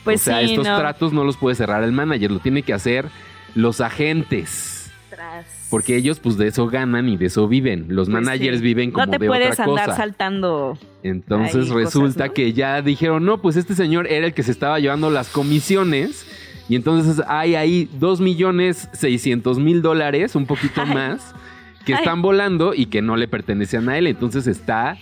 [0.05, 0.79] Pues o sea, sí, estos no.
[0.79, 3.07] tratos no los puede cerrar el manager, lo tiene que hacer
[3.55, 4.82] los agentes.
[5.15, 5.47] Tras.
[5.71, 7.87] Porque ellos pues de eso ganan y de eso viven.
[7.89, 8.63] Los Pues managers sí.
[8.65, 9.97] viven como No te de puedes otra andar cosa.
[9.97, 10.79] saltando.
[11.03, 12.35] Entonces resulta cosas, ¿no?
[12.35, 16.27] que ya dijeron, no, pues este señor era el que se estaba llevando las comisiones.
[16.69, 20.95] Y entonces hay ahí 2 millones 600 mil dólares, un poquito Ay.
[20.95, 21.35] más,
[21.85, 21.99] que Ay.
[21.99, 24.07] están volando y que no le pertenecen a él.
[24.07, 24.97] Entonces está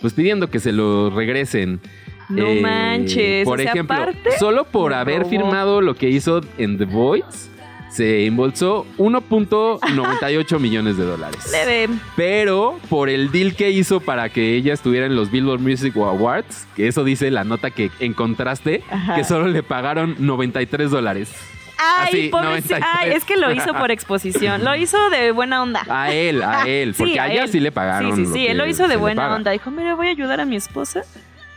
[0.00, 1.80] pues pidiendo que se lo regresen.
[2.28, 3.44] No Eh, manches.
[3.44, 5.30] Por o sea, ejemplo, aparte, solo por haber robó.
[5.30, 7.48] firmado lo que hizo en The Voice,
[7.96, 11.50] se embolsó 1.98 millones de dólares.
[11.50, 11.88] leve.
[12.14, 16.66] Pero por el deal que hizo para que ella estuviera en los Billboard Music Awards,
[16.76, 19.14] que eso dice la nota que encontraste, Ajá.
[19.14, 21.32] que solo le pagaron 93 dólares.
[21.78, 22.74] Ay, Así, pobrecito.
[22.78, 22.84] 93.
[22.98, 24.64] Ay, es que lo hizo por exposición.
[24.64, 25.84] Lo hizo de buena onda.
[25.88, 28.16] A él, a él, porque Sí, a a ella sí le pagaron.
[28.16, 28.46] Sí, sí, sí.
[28.46, 29.50] Él lo hizo de buena onda.
[29.50, 31.02] Dijo, mira, voy a ayudar a mi esposa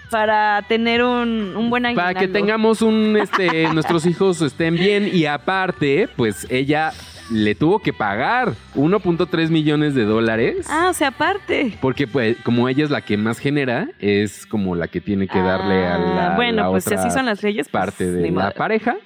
[0.09, 2.07] para tener un, un buen aguinaldo.
[2.13, 6.91] Para que tengamos un, este, nuestros hijos estén bien y aparte, pues ella
[7.31, 10.65] le tuvo que pagar 1.3 millones de dólares.
[10.67, 11.77] Ah, o sea, aparte.
[11.79, 15.37] Porque pues como ella es la que más genera, es como la que tiene que
[15.39, 17.67] darle a la, Ah, Bueno, la pues si así son las leyes.
[17.69, 18.97] pues, parte de la pareja.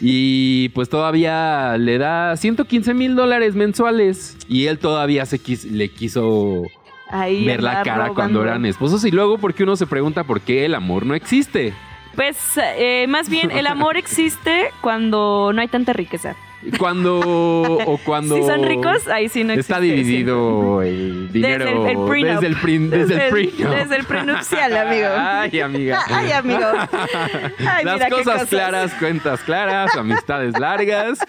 [0.00, 4.36] Y pues todavía le da 115 mil dólares mensuales.
[4.48, 6.62] Y él todavía se quis- le quiso
[7.10, 8.14] Ahí ver la cara robando.
[8.14, 9.04] cuando eran esposos.
[9.04, 11.74] Y luego porque uno se pregunta por qué el amor no existe.
[12.14, 16.34] Pues eh, más bien el amor existe cuando no hay tanta riqueza.
[16.78, 19.72] Cuando o cuando Si son ricos, ahí sí no existe.
[19.72, 23.70] está dividido el dinero Desde el- el desde el, prin- desde el prenup.
[23.76, 25.06] desde el prenupcial, amigo.
[25.16, 26.00] Ay, amiga.
[26.08, 26.58] Ay, amigo.
[27.68, 31.20] Ay, Las mira qué cosas, claras, cuentas claras, amistades largas.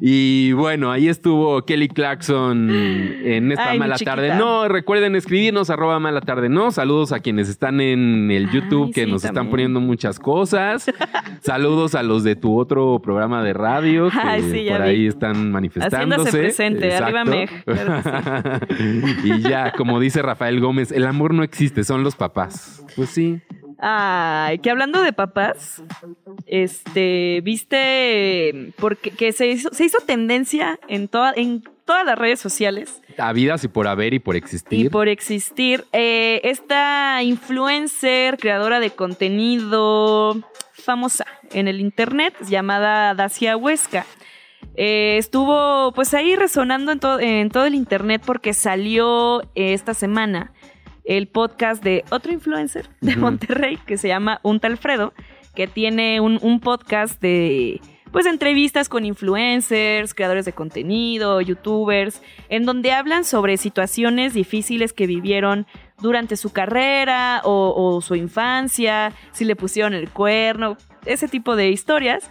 [0.00, 4.34] Y bueno, ahí estuvo Kelly Clarkson en esta Ay, mala tarde.
[4.34, 6.48] No, recuerden escribirnos arroba mala tarde.
[6.48, 10.18] No, saludos a quienes están en el Ay, YouTube que sí, nos están poniendo muchas
[10.18, 10.86] cosas.
[11.40, 14.88] saludos a los de tu otro programa de radio que Ay, sí, por vi.
[14.88, 16.28] ahí están manifestándose.
[16.28, 17.24] Haciéndose presente, arriba.
[17.24, 18.60] Meg, claro
[19.24, 22.84] y ya, como dice Rafael Gómez, el amor no existe, son los papás.
[22.96, 23.40] Pues sí.
[23.78, 25.82] Ay, que hablando de papás,
[26.46, 32.40] este, viste porque que se hizo, se hizo tendencia en toda, en todas las redes
[32.40, 34.86] sociales Habidas y por haber y por existir.
[34.86, 35.84] y por existir.
[35.92, 40.36] eh, esta influencer, creadora de contenido
[40.72, 44.06] famosa en el internet, llamada Dacia Huesca.
[44.76, 49.94] Eh, estuvo pues ahí resonando en, to- en todo el internet porque salió eh, esta
[49.94, 50.52] semana
[51.04, 53.16] el podcast de otro influencer de.
[53.16, 55.12] Monterrey que se llama Un Alfredo,
[55.54, 62.64] que tiene un, un podcast de pues entrevistas con influencers, creadores de contenido, youtubers, en
[62.64, 65.66] donde hablan sobre situaciones difíciles que vivieron
[66.00, 71.70] durante su carrera o, o su infancia, si le pusieron el cuerno, ese tipo de
[71.70, 72.30] historias.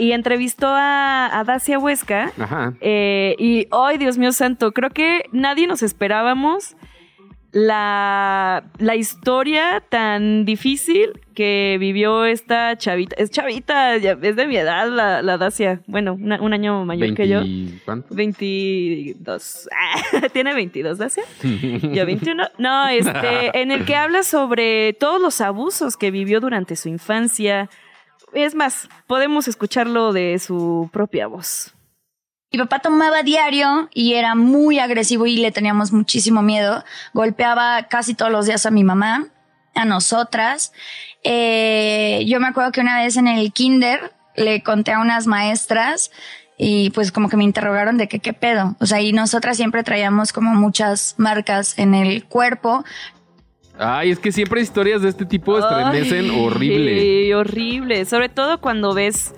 [0.00, 2.74] Y entrevistó a, a Dacia Huesca, Ajá.
[2.80, 6.74] eh, y, ay, Dios mío santo, creo que nadie nos esperábamos
[7.52, 13.16] la, la historia tan difícil que vivió esta chavita.
[13.18, 15.80] Es chavita, ya- es de mi edad la, la Dacia.
[15.86, 17.40] Bueno, una- un año mayor que yo.
[17.40, 18.14] 20 ¿Cuánto?
[18.14, 19.68] 22.
[20.32, 21.24] Tiene 22, Dacia.
[21.42, 22.44] Yo 21.
[22.58, 27.68] No, este, en el que habla sobre todos los abusos que vivió durante su infancia.
[28.32, 31.74] Es más, podemos escucharlo de su propia voz.
[32.52, 36.84] Mi papá tomaba diario y era muy agresivo y le teníamos muchísimo miedo.
[37.14, 39.28] Golpeaba casi todos los días a mi mamá,
[39.74, 40.72] a nosotras.
[41.22, 46.10] Eh, yo me acuerdo que una vez en el kinder le conté a unas maestras
[46.58, 48.76] y pues como que me interrogaron de que qué pedo.
[48.80, 52.84] O sea, y nosotras siempre traíamos como muchas marcas en el cuerpo.
[53.80, 57.00] Ay, es que siempre historias de este tipo estremecen Ay, horrible.
[57.00, 58.04] Sí, horrible.
[58.04, 59.34] Sobre todo cuando ves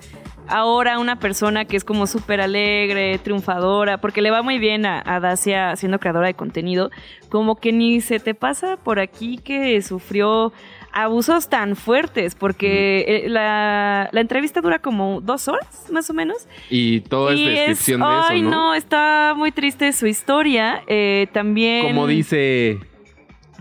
[0.49, 5.01] ahora una persona que es como súper alegre, triunfadora, porque le va muy bien a,
[5.05, 6.91] a Dacia siendo creadora de contenido,
[7.29, 10.51] como que ni se te pasa por aquí que sufrió
[10.91, 16.47] abusos tan fuertes, porque eh, la, la entrevista dura como dos horas, más o menos.
[16.69, 18.51] Y todo es Y descripción de ay, eso, ¿no?
[18.51, 20.83] no, está muy triste su historia.
[20.87, 21.87] eh, también...
[21.87, 22.79] Como dice.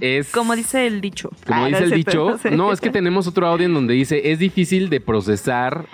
[0.03, 0.31] Es.
[0.33, 1.31] Como dice el dicho.
[1.47, 2.39] Como Ah, dice no el dicho.
[2.39, 2.51] sé.
[2.51, 5.87] No, es que tenemos otro audio en donde dice: es difícil de procesar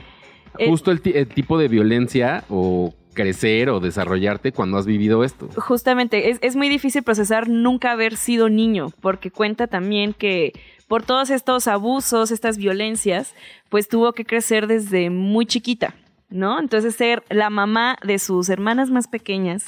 [0.59, 5.49] Eh, justo el, el tipo de violencia o crecer o desarrollarte cuando has vivido esto.
[5.57, 10.53] Justamente, es, es muy difícil procesar nunca haber sido niño, porque cuenta también que
[10.87, 13.35] por todos estos abusos, estas violencias,
[13.69, 15.95] pues tuvo que crecer desde muy chiquita,
[16.31, 16.59] ¿no?
[16.59, 19.67] Entonces ser la mamá de sus hermanas más pequeñas,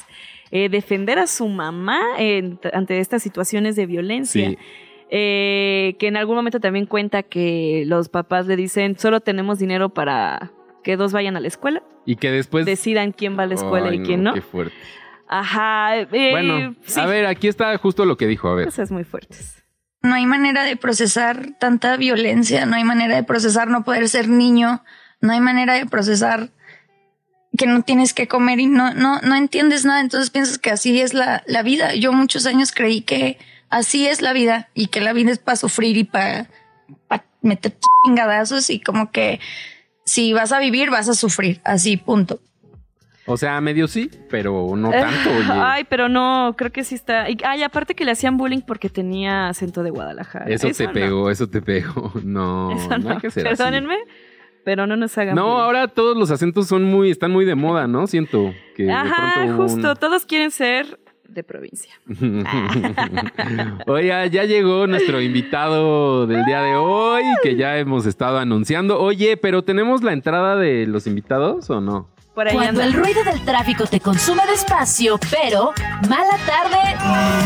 [0.51, 4.51] eh, defender a su mamá en- ante estas situaciones de violencia.
[4.51, 4.59] Sí.
[5.13, 9.89] Eh, que en algún momento también cuenta que los papás le dicen, solo tenemos dinero
[9.89, 10.53] para
[10.85, 12.65] que dos vayan a la escuela, Y que después.
[12.65, 14.35] decidan quién va a la escuela Ay, y quién no.
[14.35, 14.75] Qué fuerte.
[15.29, 15.99] Ajá.
[15.99, 18.49] eh, bueno, sí, a ver, aquí está justo lo que dijo.
[18.49, 18.67] A ver.
[18.67, 19.65] cosas muy fuertes.
[20.03, 24.29] No hay manera de procesar tanta violencia, no hay manera de procesar no poder ser
[24.29, 24.83] niño,
[25.21, 26.51] no hay manera de procesar
[27.57, 31.01] que no tienes que comer y no, no, no entiendes nada, entonces piensas que así
[31.01, 31.95] es la, la vida.
[31.95, 35.57] Yo muchos años creí que así es la vida y que la vida es para
[35.57, 36.49] sufrir y para
[37.43, 39.41] meter chingadazos y como que
[40.05, 42.41] si vas a vivir vas a sufrir, así punto.
[43.27, 45.31] O sea, medio sí, pero no tanto.
[45.31, 45.47] Oye.
[45.51, 47.31] Ay, pero no, creo que sí está.
[47.31, 50.47] Y, ay, aparte que le hacían bullying porque tenía acento de Guadalajara.
[50.47, 50.93] eso, te no.
[50.93, 52.13] pegó, eso te pegó.
[52.25, 53.11] No, Eso no, no.
[53.15, 53.63] hay que ser así.
[54.65, 55.61] Pero no nos hagan No, bullying.
[55.63, 58.07] ahora todos los acentos son muy, están muy de moda, ¿no?
[58.07, 61.95] Siento que de Ajá, un- justo, todos quieren ser de provincia.
[63.87, 69.01] Oiga, ya llegó nuestro invitado del día de hoy, que ya hemos estado anunciando.
[69.01, 72.09] Oye, pero ¿tenemos la entrada de los invitados o no?
[72.35, 72.85] Por ahí Cuando anda.
[72.85, 75.73] el ruido del tráfico te consume despacio, pero
[76.09, 76.97] mala tarde,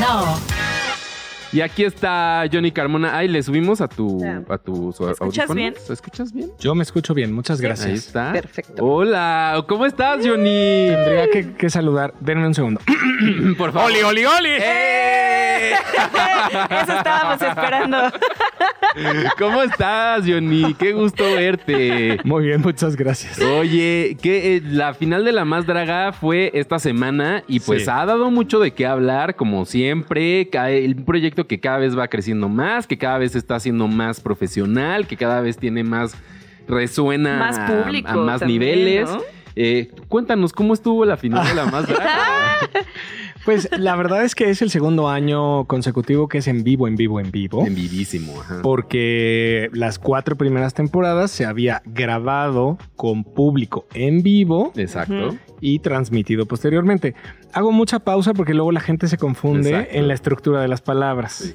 [0.01, 0.39] no.
[1.55, 3.17] Y aquí está Johnny Carmona.
[3.17, 5.55] Ay, le subimos a tu, a tu su- escuchas audífonos?
[5.57, 5.75] bien?
[5.89, 6.51] ¿Escuchas bien?
[6.59, 7.93] Yo me escucho bien, muchas Ahí gracias.
[8.09, 8.33] está.
[8.33, 8.85] Perfecto.
[8.85, 10.89] Hola, ¿cómo estás, Johnny?
[10.89, 12.13] Tendría que, que saludar.
[12.19, 12.81] Denme un segundo.
[13.57, 13.89] Por favor.
[13.91, 14.49] ¡Oli, oli, oli!
[14.51, 15.75] ¡Eh!
[16.83, 17.99] Eso estábamos esperando.
[19.39, 20.75] ¿Cómo estás, Johnny?
[20.75, 22.19] Qué gusto verte.
[22.25, 23.41] Muy bien, muchas gracias.
[23.41, 27.91] Oye, que eh, la final de la más draga fue esta semana y pues Sí.
[27.93, 30.49] ha dado mucho de qué hablar, como siempre.
[30.53, 35.07] El proyecto que cada vez va creciendo más, que cada vez está siendo más profesional,
[35.07, 36.15] que cada vez tiene más
[36.67, 39.11] resuena Más a- público a, más también, niveles.
[39.11, 39.21] ¿no?
[39.57, 41.87] Eh, cuéntanos cómo estuvo la final de la más.
[43.45, 46.97] Pues la verdad es que es el segundo año consecutivo que es en vivo, en
[46.97, 47.67] vivo, en vivo.
[47.67, 48.61] en vivísimo, ajá.
[48.63, 55.37] Porque las cuatro primeras temporadas se había grabado con público en vivo Exacto.
[55.61, 57.15] Y transmitido posteriormente.
[57.53, 59.99] Hago mucha pausa porque luego la gente se confunde Exacto.
[59.99, 61.55] en la estructura de las palabras.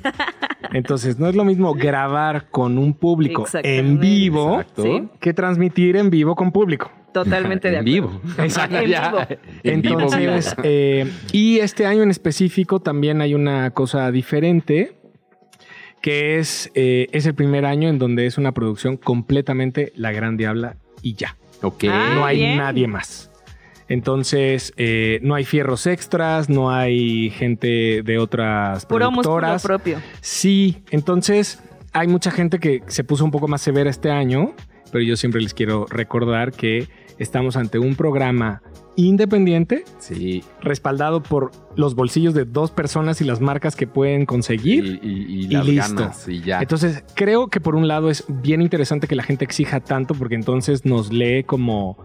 [0.72, 5.10] Entonces, no es lo mismo grabar con un público en vivo Exacto.
[5.20, 6.92] Que transmitir en vivo con público.
[7.14, 7.92] Totalmente de acuerdo.
[7.94, 8.22] vivo.
[8.38, 8.78] Exacto.
[8.78, 9.10] En Ya.
[9.10, 9.20] vivo.
[9.64, 10.12] En vivo, vivo.
[10.16, 14.96] Entonces, eh, y este año en específico también hay una cosa diferente,
[16.02, 20.38] que es, eh, es el primer año en donde es una producción completamente La Gran
[20.38, 21.36] Diabla y ya.
[21.62, 21.86] Ok.
[21.90, 22.58] Ah, no hay bien.
[22.58, 23.30] nadie más.
[23.90, 29.64] Entonces, eh, no hay fierros extras, no hay gente de otras Puro productoras.
[29.64, 29.98] propio.
[30.22, 34.54] Sí, entonces hay mucha gente que se puso un poco más severa este año,
[34.92, 38.62] pero yo siempre les quiero recordar que estamos ante un programa
[38.96, 40.44] independiente, Sí.
[40.62, 45.00] respaldado por los bolsillos de dos personas y las marcas que pueden conseguir.
[45.02, 45.96] y- y Y las listo.
[45.96, 46.60] ganas, y ya.
[46.62, 50.36] Entonces, creo que por un lado es bien interesante que la gente exija tanto porque
[50.36, 51.98] entonces nos lee como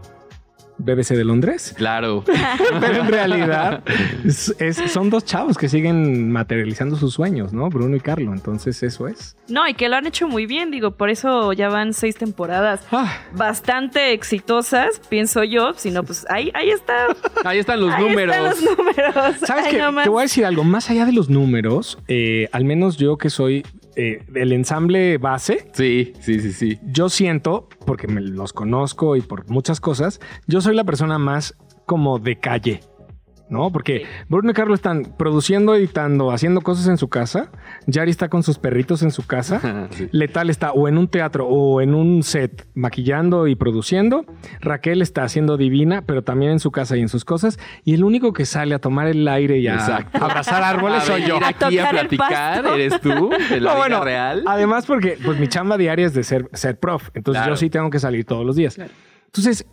[0.78, 1.74] BBC de Londres.
[1.76, 2.24] claro.
[2.80, 3.82] Pero en realidad
[4.24, 7.68] es- es- son dos chavos que siguen materializando sus sueños, ¿no?
[7.68, 8.32] Bruno y Carlo.
[8.32, 9.36] Entonces, eso es.
[9.48, 12.82] No, y que lo han hecho muy bien, digo, por eso ya van seis temporadas
[12.90, 15.72] Ah, bastante exitosas, pienso yo.
[15.74, 17.06] Si no, pues ahí, ahí está.
[17.44, 18.34] Ahí están los ahí números.
[18.36, 19.14] están los números.
[19.46, 19.78] ¿Sabes Ay, qué?
[19.78, 20.02] no.
[20.02, 20.64] Te voy a decir algo.
[20.64, 23.64] Más allá de los números, eh, al menos yo que soy
[23.96, 26.78] eh, del ensamble base, Sí, sí, sí, sí.
[26.84, 31.56] yo siento, porque me los conozco y por muchas cosas, yo soy la persona más
[31.86, 32.80] como de calle.
[33.54, 33.70] ¿No?
[33.72, 34.04] Porque Sí.
[34.28, 37.50] Bruno y Carlos están produciendo, editando, haciendo cosas en su casa.
[37.86, 39.88] Yari está con sus perritos en su casa.
[39.94, 40.08] Sí.
[40.12, 44.24] Letal está o en un teatro o en un set maquillando y produciendo.
[44.60, 47.58] Raquel está haciendo divina, pero también en su casa y en sus cosas.
[47.84, 50.24] Y el único que sale a tomar el aire y a Exacto.
[50.24, 51.38] abrazar árboles A soy yo.
[51.44, 54.42] aquí a platicar, eres tú, de la No, vida bueno, real.
[54.46, 57.10] Además, porque pues mi chamba diaria es de ser, ser prof.
[57.14, 57.52] Entonces Claro.
[57.52, 58.76] yo sí tengo que salir todos los días.
[59.26, 59.66] Entonces,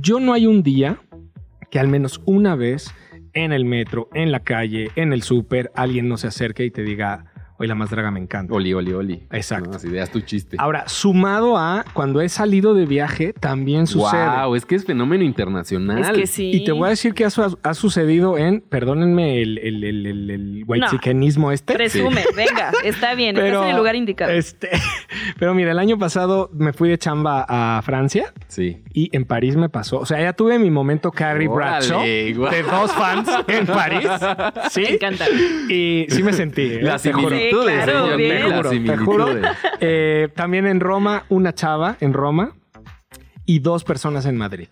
[0.00, 0.98] yo no hay un día
[1.70, 2.92] que al menos una vez
[3.32, 6.82] en el metro, en la calle, en el súper, alguien no se acerque y te
[6.82, 7.27] diga,
[7.58, 8.54] hoy la más draga me encanta.
[8.54, 9.22] Oli, oli, oli.
[9.30, 9.78] Exacto.
[9.82, 10.56] No, ideas tu chiste.
[10.58, 14.24] Ahora, sumado a cuando he salido de viaje, también sucede.
[14.44, 15.98] Wow, es que es fenómeno internacional.
[15.98, 16.50] Es que sí.
[16.54, 20.06] Y te voy a decir que ha, su- ha sucedido en, perdónenme el, el, el,
[20.06, 21.74] el, el whitezicanismo este.
[21.74, 24.32] Presume, venga, está bien, estás en el lugar indicado.
[24.32, 24.70] Este,
[25.38, 28.82] pero mira, el año pasado me fui de chamba a Francia Sí.
[28.92, 29.98] y en París me pasó.
[29.98, 34.08] O sea, ya tuve mi momento Carrie Bradshaw de dos fans en París.
[34.70, 34.82] Sí.
[34.82, 35.24] Me encanta.
[35.68, 36.62] Y sí me sentí.
[36.62, 36.82] ¿eh?
[36.82, 37.30] Las Te juro.
[37.50, 38.34] Similitudes, Sí, claro, señor, bien.
[38.34, 39.56] las Te juro, te similitudes.
[39.80, 42.56] Eh, también en Roma, una chava en Roma
[43.44, 44.68] y dos personas en Madrid.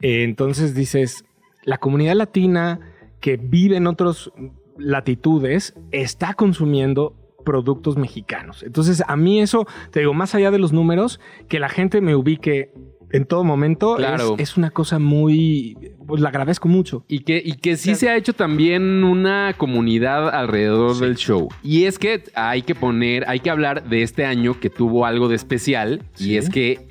[0.00, 1.24] Eh, entonces dices,
[1.64, 2.80] la comunidad latina
[3.20, 4.30] que vive en otras
[4.78, 8.62] latitudes está consumiendo productos mexicanos.
[8.62, 12.14] Entonces, a mí eso, te digo, más allá de los números, que la gente me
[12.14, 12.72] ubique
[13.12, 14.34] en todo momento, Claro.
[14.38, 15.76] es, es una cosa muy...
[16.06, 17.04] Pues la agradezco mucho.
[17.08, 21.48] Y que, y que sí se ha hecho también una comunidad alrededor del show.
[21.62, 25.28] Y es que hay que poner, hay que hablar de este año que tuvo algo
[25.28, 26.02] de especial.
[26.18, 26.88] Y es que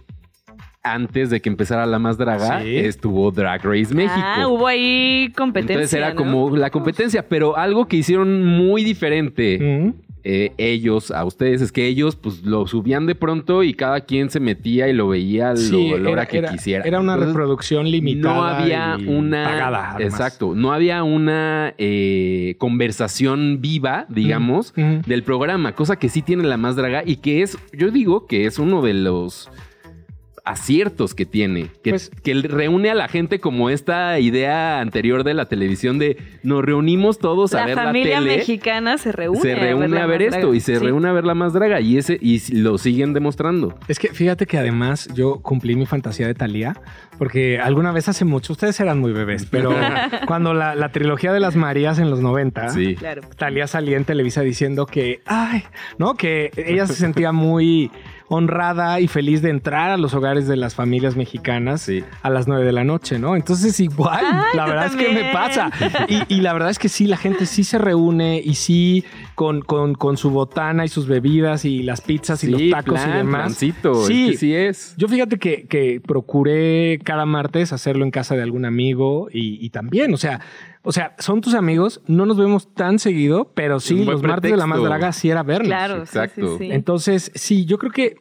[0.83, 2.75] antes de que empezara la más draga, Sí.
[2.77, 4.19] estuvo Drag Race México.
[4.23, 5.75] Ah, hubo ahí competencia.
[5.75, 6.15] Entonces era ¿no?
[6.15, 9.93] como la competencia, pero algo que hicieron muy diferente Mm.
[10.23, 14.29] Eh, ellos a ustedes es que ellos pues lo subían de pronto y cada quien
[14.29, 16.83] se metía y lo veía lo- a la hora que era, quisiera.
[16.85, 18.35] Era una Entonces, reproducción limitada.
[18.35, 25.73] no había y una pagada, exacto no había una eh, conversación viva digamos del programa
[25.73, 28.81] cosa que sí tiene la más draga y que es yo digo que es uno
[28.81, 29.49] de los
[30.43, 35.33] aciertos que tiene, que, Pues- que reúne a la gente como esta idea anterior de
[35.33, 38.37] la televisión de nos reunimos todos a La ver familia la tele.
[38.37, 39.39] mexicana se reúne.
[39.41, 40.77] se reúne a ver, la esto y se.
[40.77, 40.83] Sí.
[40.83, 43.75] reúne a ver la más draga y ese y lo siguen demostrando.
[43.87, 46.75] Es que fíjate que además yo cumplí mi fantasía de Thalía,
[47.17, 49.71] porque alguna vez hace mucho, ustedes eran muy bebés, pero
[50.27, 52.95] cuando la, la trilogía de las Marías en los 90, Sí.
[52.95, 53.21] Claro.
[53.37, 55.63] Talía salía en Televisa diciendo que, ay,
[55.97, 56.15] ¿no?
[56.15, 57.91] Que ella se sentía muy
[58.33, 62.01] honrada y feliz de entrar a los hogares de las familias mexicanas Sí.
[62.21, 63.35] a las 9 de la noche, ¿no?
[63.35, 65.69] Entonces igual, Ay, la verdad es que me pasa.
[66.07, 69.03] Y, y la verdad es que sí, la gente sí se reúne y sí
[69.35, 73.11] con, con, con su botana y sus bebidas y las pizzas y los tacos y
[73.11, 73.41] demás.
[73.41, 74.25] plancito, Sí.
[74.25, 74.95] es que sí es.
[74.97, 79.69] Yo fíjate que, que procuré cada martes hacerlo en casa de algún amigo y, y
[79.71, 80.39] también, o sea,
[80.83, 84.57] o sea, son tus amigos, no nos vemos tan seguido, pero sí, los martes de
[84.57, 85.67] la más draga sí era vernos.
[85.67, 86.57] Claro, sí, Exacto.
[86.57, 86.71] sí, sí.
[86.71, 88.15] Entonces, sí, yo creo que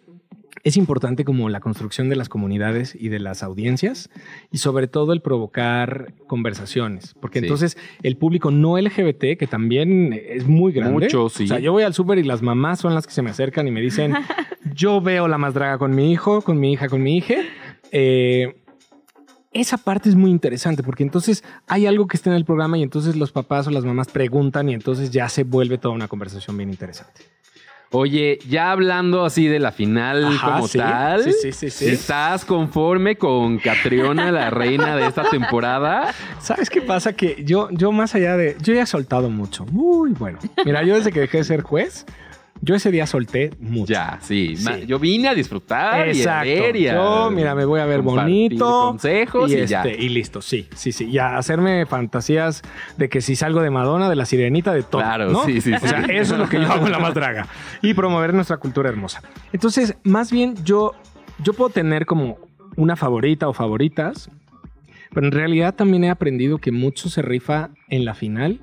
[0.62, 4.10] es importante como la construcción de las comunidades y de las audiencias
[4.50, 7.46] y sobre todo el provocar conversaciones, porque Sí.
[7.46, 10.92] entonces el público no LGBT, que también es muy grande.
[11.06, 11.44] Mucho, sí.
[11.44, 13.68] O sea, yo voy al súper y las mamás son las que se me acercan
[13.68, 14.12] y me dicen,
[14.74, 17.36] yo veo la más draga con mi hijo, con mi hija, con mi hija.
[17.92, 18.59] Eh,
[19.52, 22.82] esa parte es muy interesante porque entonces hay algo que está en el programa y
[22.82, 26.56] entonces los papás o las mamás preguntan y entonces ya se vuelve toda una conversación
[26.56, 27.22] bien interesante.
[27.92, 30.78] Oye, ya hablando así de la final Ajá, como sí.
[30.78, 31.88] tal, Sí, sí.
[31.88, 36.14] ¿estás conforme con Catriona, la reina de esta temporada?
[36.38, 37.14] ¿Sabes qué pasa?
[37.14, 38.56] Que yo, yo más allá de...
[38.62, 39.66] Yo ya he soltado mucho.
[39.66, 40.38] Muy bueno.
[40.64, 42.06] Mira, yo desde que dejé de ser juez,
[42.62, 43.92] yo ese día solté mucho.
[43.92, 44.54] Ya, sí.
[44.56, 44.70] Sí.
[44.86, 46.48] Yo vine a disfrutar Exacto.
[46.48, 48.64] y a ver y a Yo, mira, me voy a ver bonito.
[48.90, 49.82] consejos y, y, ya.
[49.82, 51.06] este, y listo, sí, sí, sí.
[51.08, 52.62] Y a hacerme fantasías
[52.96, 55.00] de que si salgo de Madonna, de la sirenita, de todo.
[55.02, 55.44] Claro, ¿no?
[55.44, 57.46] sí, sí, O sea, eso es lo que yo hago en la más draga.
[57.82, 59.22] Y promover nuestra cultura hermosa.
[59.52, 60.92] Entonces, más bien, yo,
[61.42, 62.38] yo puedo tener como
[62.76, 64.30] una favorita o favoritas,
[65.12, 68.60] pero en realidad también he aprendido que mucho se rifa en la final.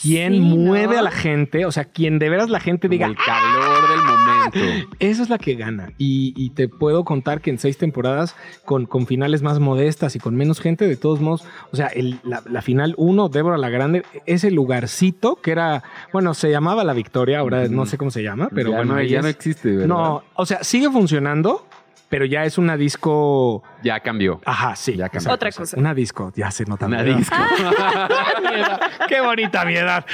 [0.00, 0.56] Quien Sí, ¿no?
[0.56, 3.88] mueve a la gente, o sea, quien de veras la gente Como diga, el calor
[3.88, 4.86] del momento.
[5.00, 5.92] esa es la que gana.
[5.98, 10.18] Y, y te puedo contar que en seis temporadas, con, con finales más modestas y
[10.20, 13.68] con menos gente, de todos modos, o sea, el- la, la final uno, Débora la
[13.70, 15.82] Grande, ese lugarcito que era,
[16.12, 19.02] bueno, se llamaba La Victoria, ahora no sé cómo se llama, pero ya bueno, no,
[19.02, 19.86] ya es- no existe, ¿verdad?
[19.88, 21.66] No, o sea, sigue funcionando,
[22.08, 23.62] pero ya es una disco.
[23.82, 24.40] Ya cambió.
[24.44, 24.92] Ajá, sí.
[24.96, 25.18] Ya cambió.
[25.18, 25.70] exacto, Otra exacto.
[25.70, 25.76] cosa.
[25.78, 26.86] Una disco, ya se nota.
[26.86, 27.36] Una disco.
[29.08, 30.04] Qué bonita mi edad.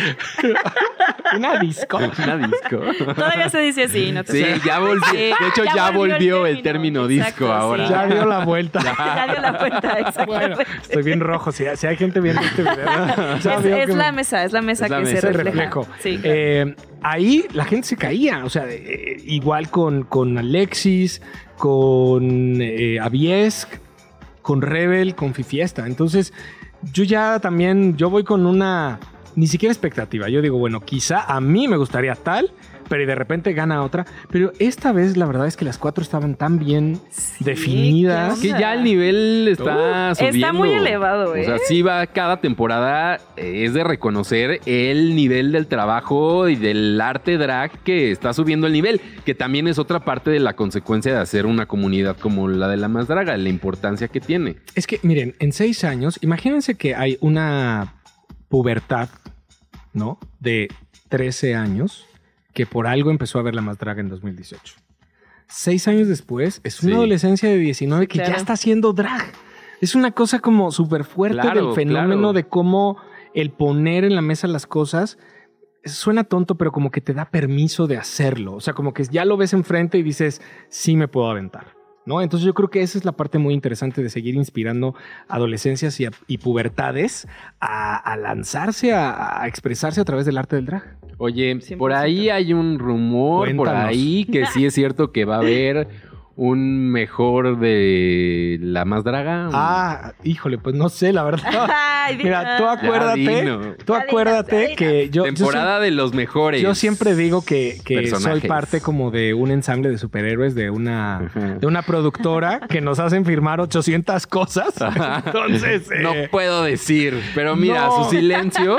[1.36, 1.98] una disco.
[1.98, 2.80] Una disco.
[3.14, 5.04] Todavía se dice así, no te Sí, ya volvió.
[5.10, 7.86] Sí, De hecho, ya, volvió el término disco Exacto, ahora.
[7.86, 7.92] sí.
[7.92, 8.80] Ya dio la vuelta.
[9.14, 10.66] Ya dio la vuelta, Bueno, exactamente.
[10.82, 11.52] estoy bien rojo.
[11.52, 12.74] Si, si hay gente viendo este video,
[13.36, 15.26] es veo es que la me- mesa, es la mesa Es la que mesa, se
[15.32, 15.50] refleja.
[15.50, 15.86] reflejo.
[16.00, 16.20] Sí.
[16.22, 18.44] Eh, ahí la gente se caía.
[18.44, 21.22] O sea, eh, igual con, con Alexis,
[21.56, 23.68] con eh, Aviesk,
[24.42, 25.86] con Rebel, con Fifiesta.
[25.86, 26.32] Entonces,
[26.92, 28.98] yo ya también, yo voy con una,
[29.36, 30.28] ni siquiera expectativa.
[30.28, 32.50] Yo digo, bueno, quizá a mí me gustaría tal,
[32.88, 34.06] pero y de repente gana otra.
[34.30, 37.00] Pero esta vez la verdad es que las cuatro estaban tan bien
[37.40, 38.38] definidas.
[38.40, 40.54] ¿qué Que ya el nivel está Está subiendo.
[40.54, 41.42] muy elevado, ¿eh?
[41.42, 46.56] O sea, sí va cada temporada, eh, es de reconocer el nivel del trabajo y
[46.56, 50.54] del arte drag que está subiendo el nivel, que también es otra parte de la
[50.54, 54.56] consecuencia de hacer una comunidad como la de la más draga, la importancia que tiene.
[54.74, 57.94] Es que, miren, en seis años, imagínense que hay una
[58.48, 59.08] pubertad,
[59.92, 60.18] ¿no?
[60.40, 60.68] De
[61.08, 62.06] 13 años
[62.54, 64.76] que por algo empezó a ver la más draga en 2018.
[65.46, 66.96] Seis años después, es una Sí.
[66.96, 69.32] adolescencia de 19 que ya está haciendo drag.
[69.80, 72.32] Es una cosa como súper fuerte Claro, del fenómeno claro.
[72.32, 72.96] de cómo
[73.34, 75.18] el poner en la mesa las cosas
[75.84, 78.54] suena tonto, pero como que te da permiso de hacerlo.
[78.54, 80.40] O sea, como que ya lo ves enfrente y dices,
[80.70, 81.74] sí me puedo aventar.
[82.06, 82.20] ¿No?
[82.20, 84.94] Entonces yo creo que esa es la parte muy interesante de seguir inspirando
[85.26, 87.26] adolescencias y, a- y pubertades
[87.60, 90.98] a, a lanzarse, a, a expresarse a través del arte del drag.
[91.18, 91.78] Oye, 100%.
[91.78, 95.88] por ahí hay un rumor, por ahí que sí es cierto que va a haber
[96.36, 99.48] un mejor de la más draga.
[99.52, 101.68] Ah, híjole, pues no sé, la verdad.
[102.06, 106.60] Ay, Mira, tú acuérdate, tú acuérdate que yo, yo Temporada de los mejores.
[106.60, 111.18] Yo siempre digo que, que soy parte como de un ensamble de superhéroes, de una,
[111.18, 111.40] Ajá.
[111.54, 114.74] de una productora que nos hacen firmar 800 cosas.
[115.24, 118.04] Entonces, eh, No puedo decir, pero mira, No.
[118.04, 118.76] su silencio.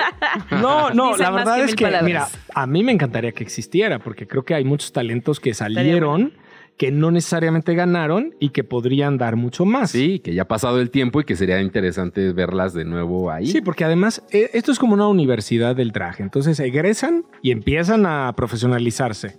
[0.51, 2.05] no, no, la verdad que es que, palabras.
[2.05, 6.33] mira, a mí me encantaría que existiera, porque creo que hay muchos talentos que salieron,
[6.77, 9.91] que no necesariamente ganaron y que podrían dar mucho más.
[9.91, 13.47] Sí, que ya ha pasado el tiempo y que sería interesante verlas de nuevo ahí.
[13.47, 16.19] Sí, porque además eh, esto es como una universidad del drag.
[16.19, 19.37] Entonces egresan y empiezan a profesionalizarse.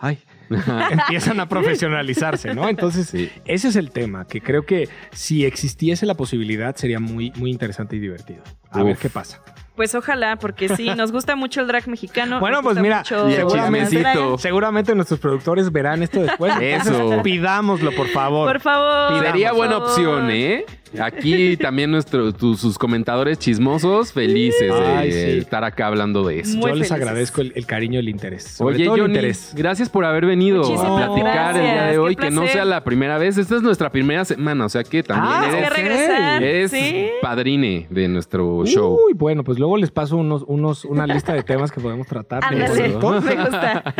[0.00, 0.18] Ay,
[0.90, 2.68] empiezan a profesionalizarse, ¿no?
[2.68, 3.28] Entonces, Sí.
[3.44, 7.96] ese es el tema, que creo que si existiese la posibilidad sería muy, muy interesante
[7.96, 8.42] y divertido.
[8.70, 9.42] A ver qué pasa.
[9.76, 12.40] Pues ojalá, porque sí, nos gusta mucho el drag mexicano.
[12.40, 14.38] Bueno, pues mira, mucho y el seguramente, chismecito.
[14.38, 16.54] seguramente nuestros productores verán esto después.
[16.60, 17.20] Eso.
[17.22, 18.50] Pidámoslo, por favor.
[18.50, 19.22] Por favor.
[19.24, 19.88] Sería buena favor.
[19.90, 20.64] opción, ¿eh?
[21.00, 25.18] Aquí también nuestro, tu- sus comentadores chismosos, felices de Ay, sí.
[25.38, 26.56] estar acá hablando de eso.
[26.58, 28.44] Muy Yo les agradezco el, el cariño y el interés.
[28.44, 29.52] Sobre Oye, todo el Johnny, interés.
[29.54, 32.16] gracias por haber venido a platicar el día de hoy.
[32.16, 33.36] qué Que no sea la primera vez.
[33.38, 36.42] Esta es nuestra primera semana, o sea que también Ah, que eres, regresar.
[36.42, 37.06] eres sí.
[37.22, 38.98] padrine de nuestro show.
[39.06, 42.42] Uy, bueno, pues luego les paso unos, unos, una lista de temas que podemos tratar.
[42.48, 43.10] de Ándale, esto.
[43.20, 43.94] me gusta.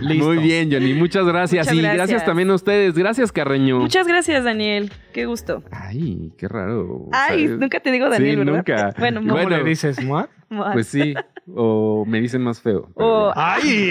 [0.00, 0.24] Listo.
[0.26, 0.94] Muy bien, Johnny.
[0.94, 1.66] Muchas gracias.
[1.66, 1.96] Muchas y gracias.
[2.08, 2.24] gracias.
[2.24, 2.94] también a ustedes.
[2.94, 3.78] Gracias, Carreño.
[3.80, 4.90] Muchas gracias, Daniel.
[5.12, 5.62] Qué gusto.
[5.70, 7.08] Ay, qué raro.
[7.12, 7.58] Ay, ¿sabes?
[7.60, 8.52] nunca te digo Daniel, Sí, ¿verdad?
[8.54, 8.94] nunca.
[8.98, 9.56] Bueno, ¿Cómo Bueno.
[9.58, 10.02] le dices?
[10.04, 10.28] Moa.
[10.72, 11.14] Pues sí.
[11.54, 12.90] O me dicen más feo.
[12.96, 13.54] pero O- ya.
[13.54, 13.90] ¡Ay!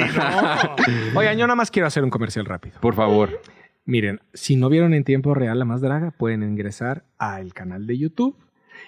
[1.14, 1.20] no.
[1.20, 2.80] Oigan, yo nada más quiero hacer un comercial rápido.
[2.82, 3.42] Por favor.
[3.86, 7.98] Miren, si no vieron en tiempo real La Más Draga, pueden ingresar al canal de
[7.98, 8.36] YouTube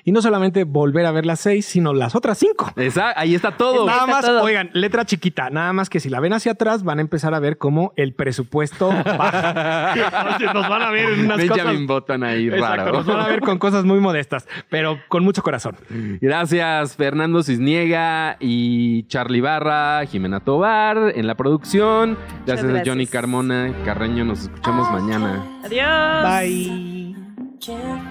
[0.04, 2.72] y no solamente volver a ver las seis, sino las otras cinco.
[2.76, 3.86] Esa- ahí está todo.
[3.86, 4.44] Nada está más, todo.
[4.44, 7.40] oigan, letra chiquita, nada más que si la ven hacia atrás van a empezar a
[7.40, 9.94] ver cómo el presupuesto baja.
[9.94, 11.88] Entonces nos van a ver en unas Benjamin cosas...
[11.88, 12.92] Button ahí Exacto, raro.
[12.94, 15.76] nos van a ver con cosas muy modestas, pero con mucho corazón.
[16.22, 22.18] Gracias, Fernando Cisniega y Charlie Barra, Jimena Tobar en la producción.
[22.46, 22.88] Gracias, a gracias.
[22.88, 24.26] Johnny Carmona, Carreño.
[24.26, 25.44] Nos escuchamos mañana.
[25.64, 26.42] Adiós.
[26.42, 28.11] Bye.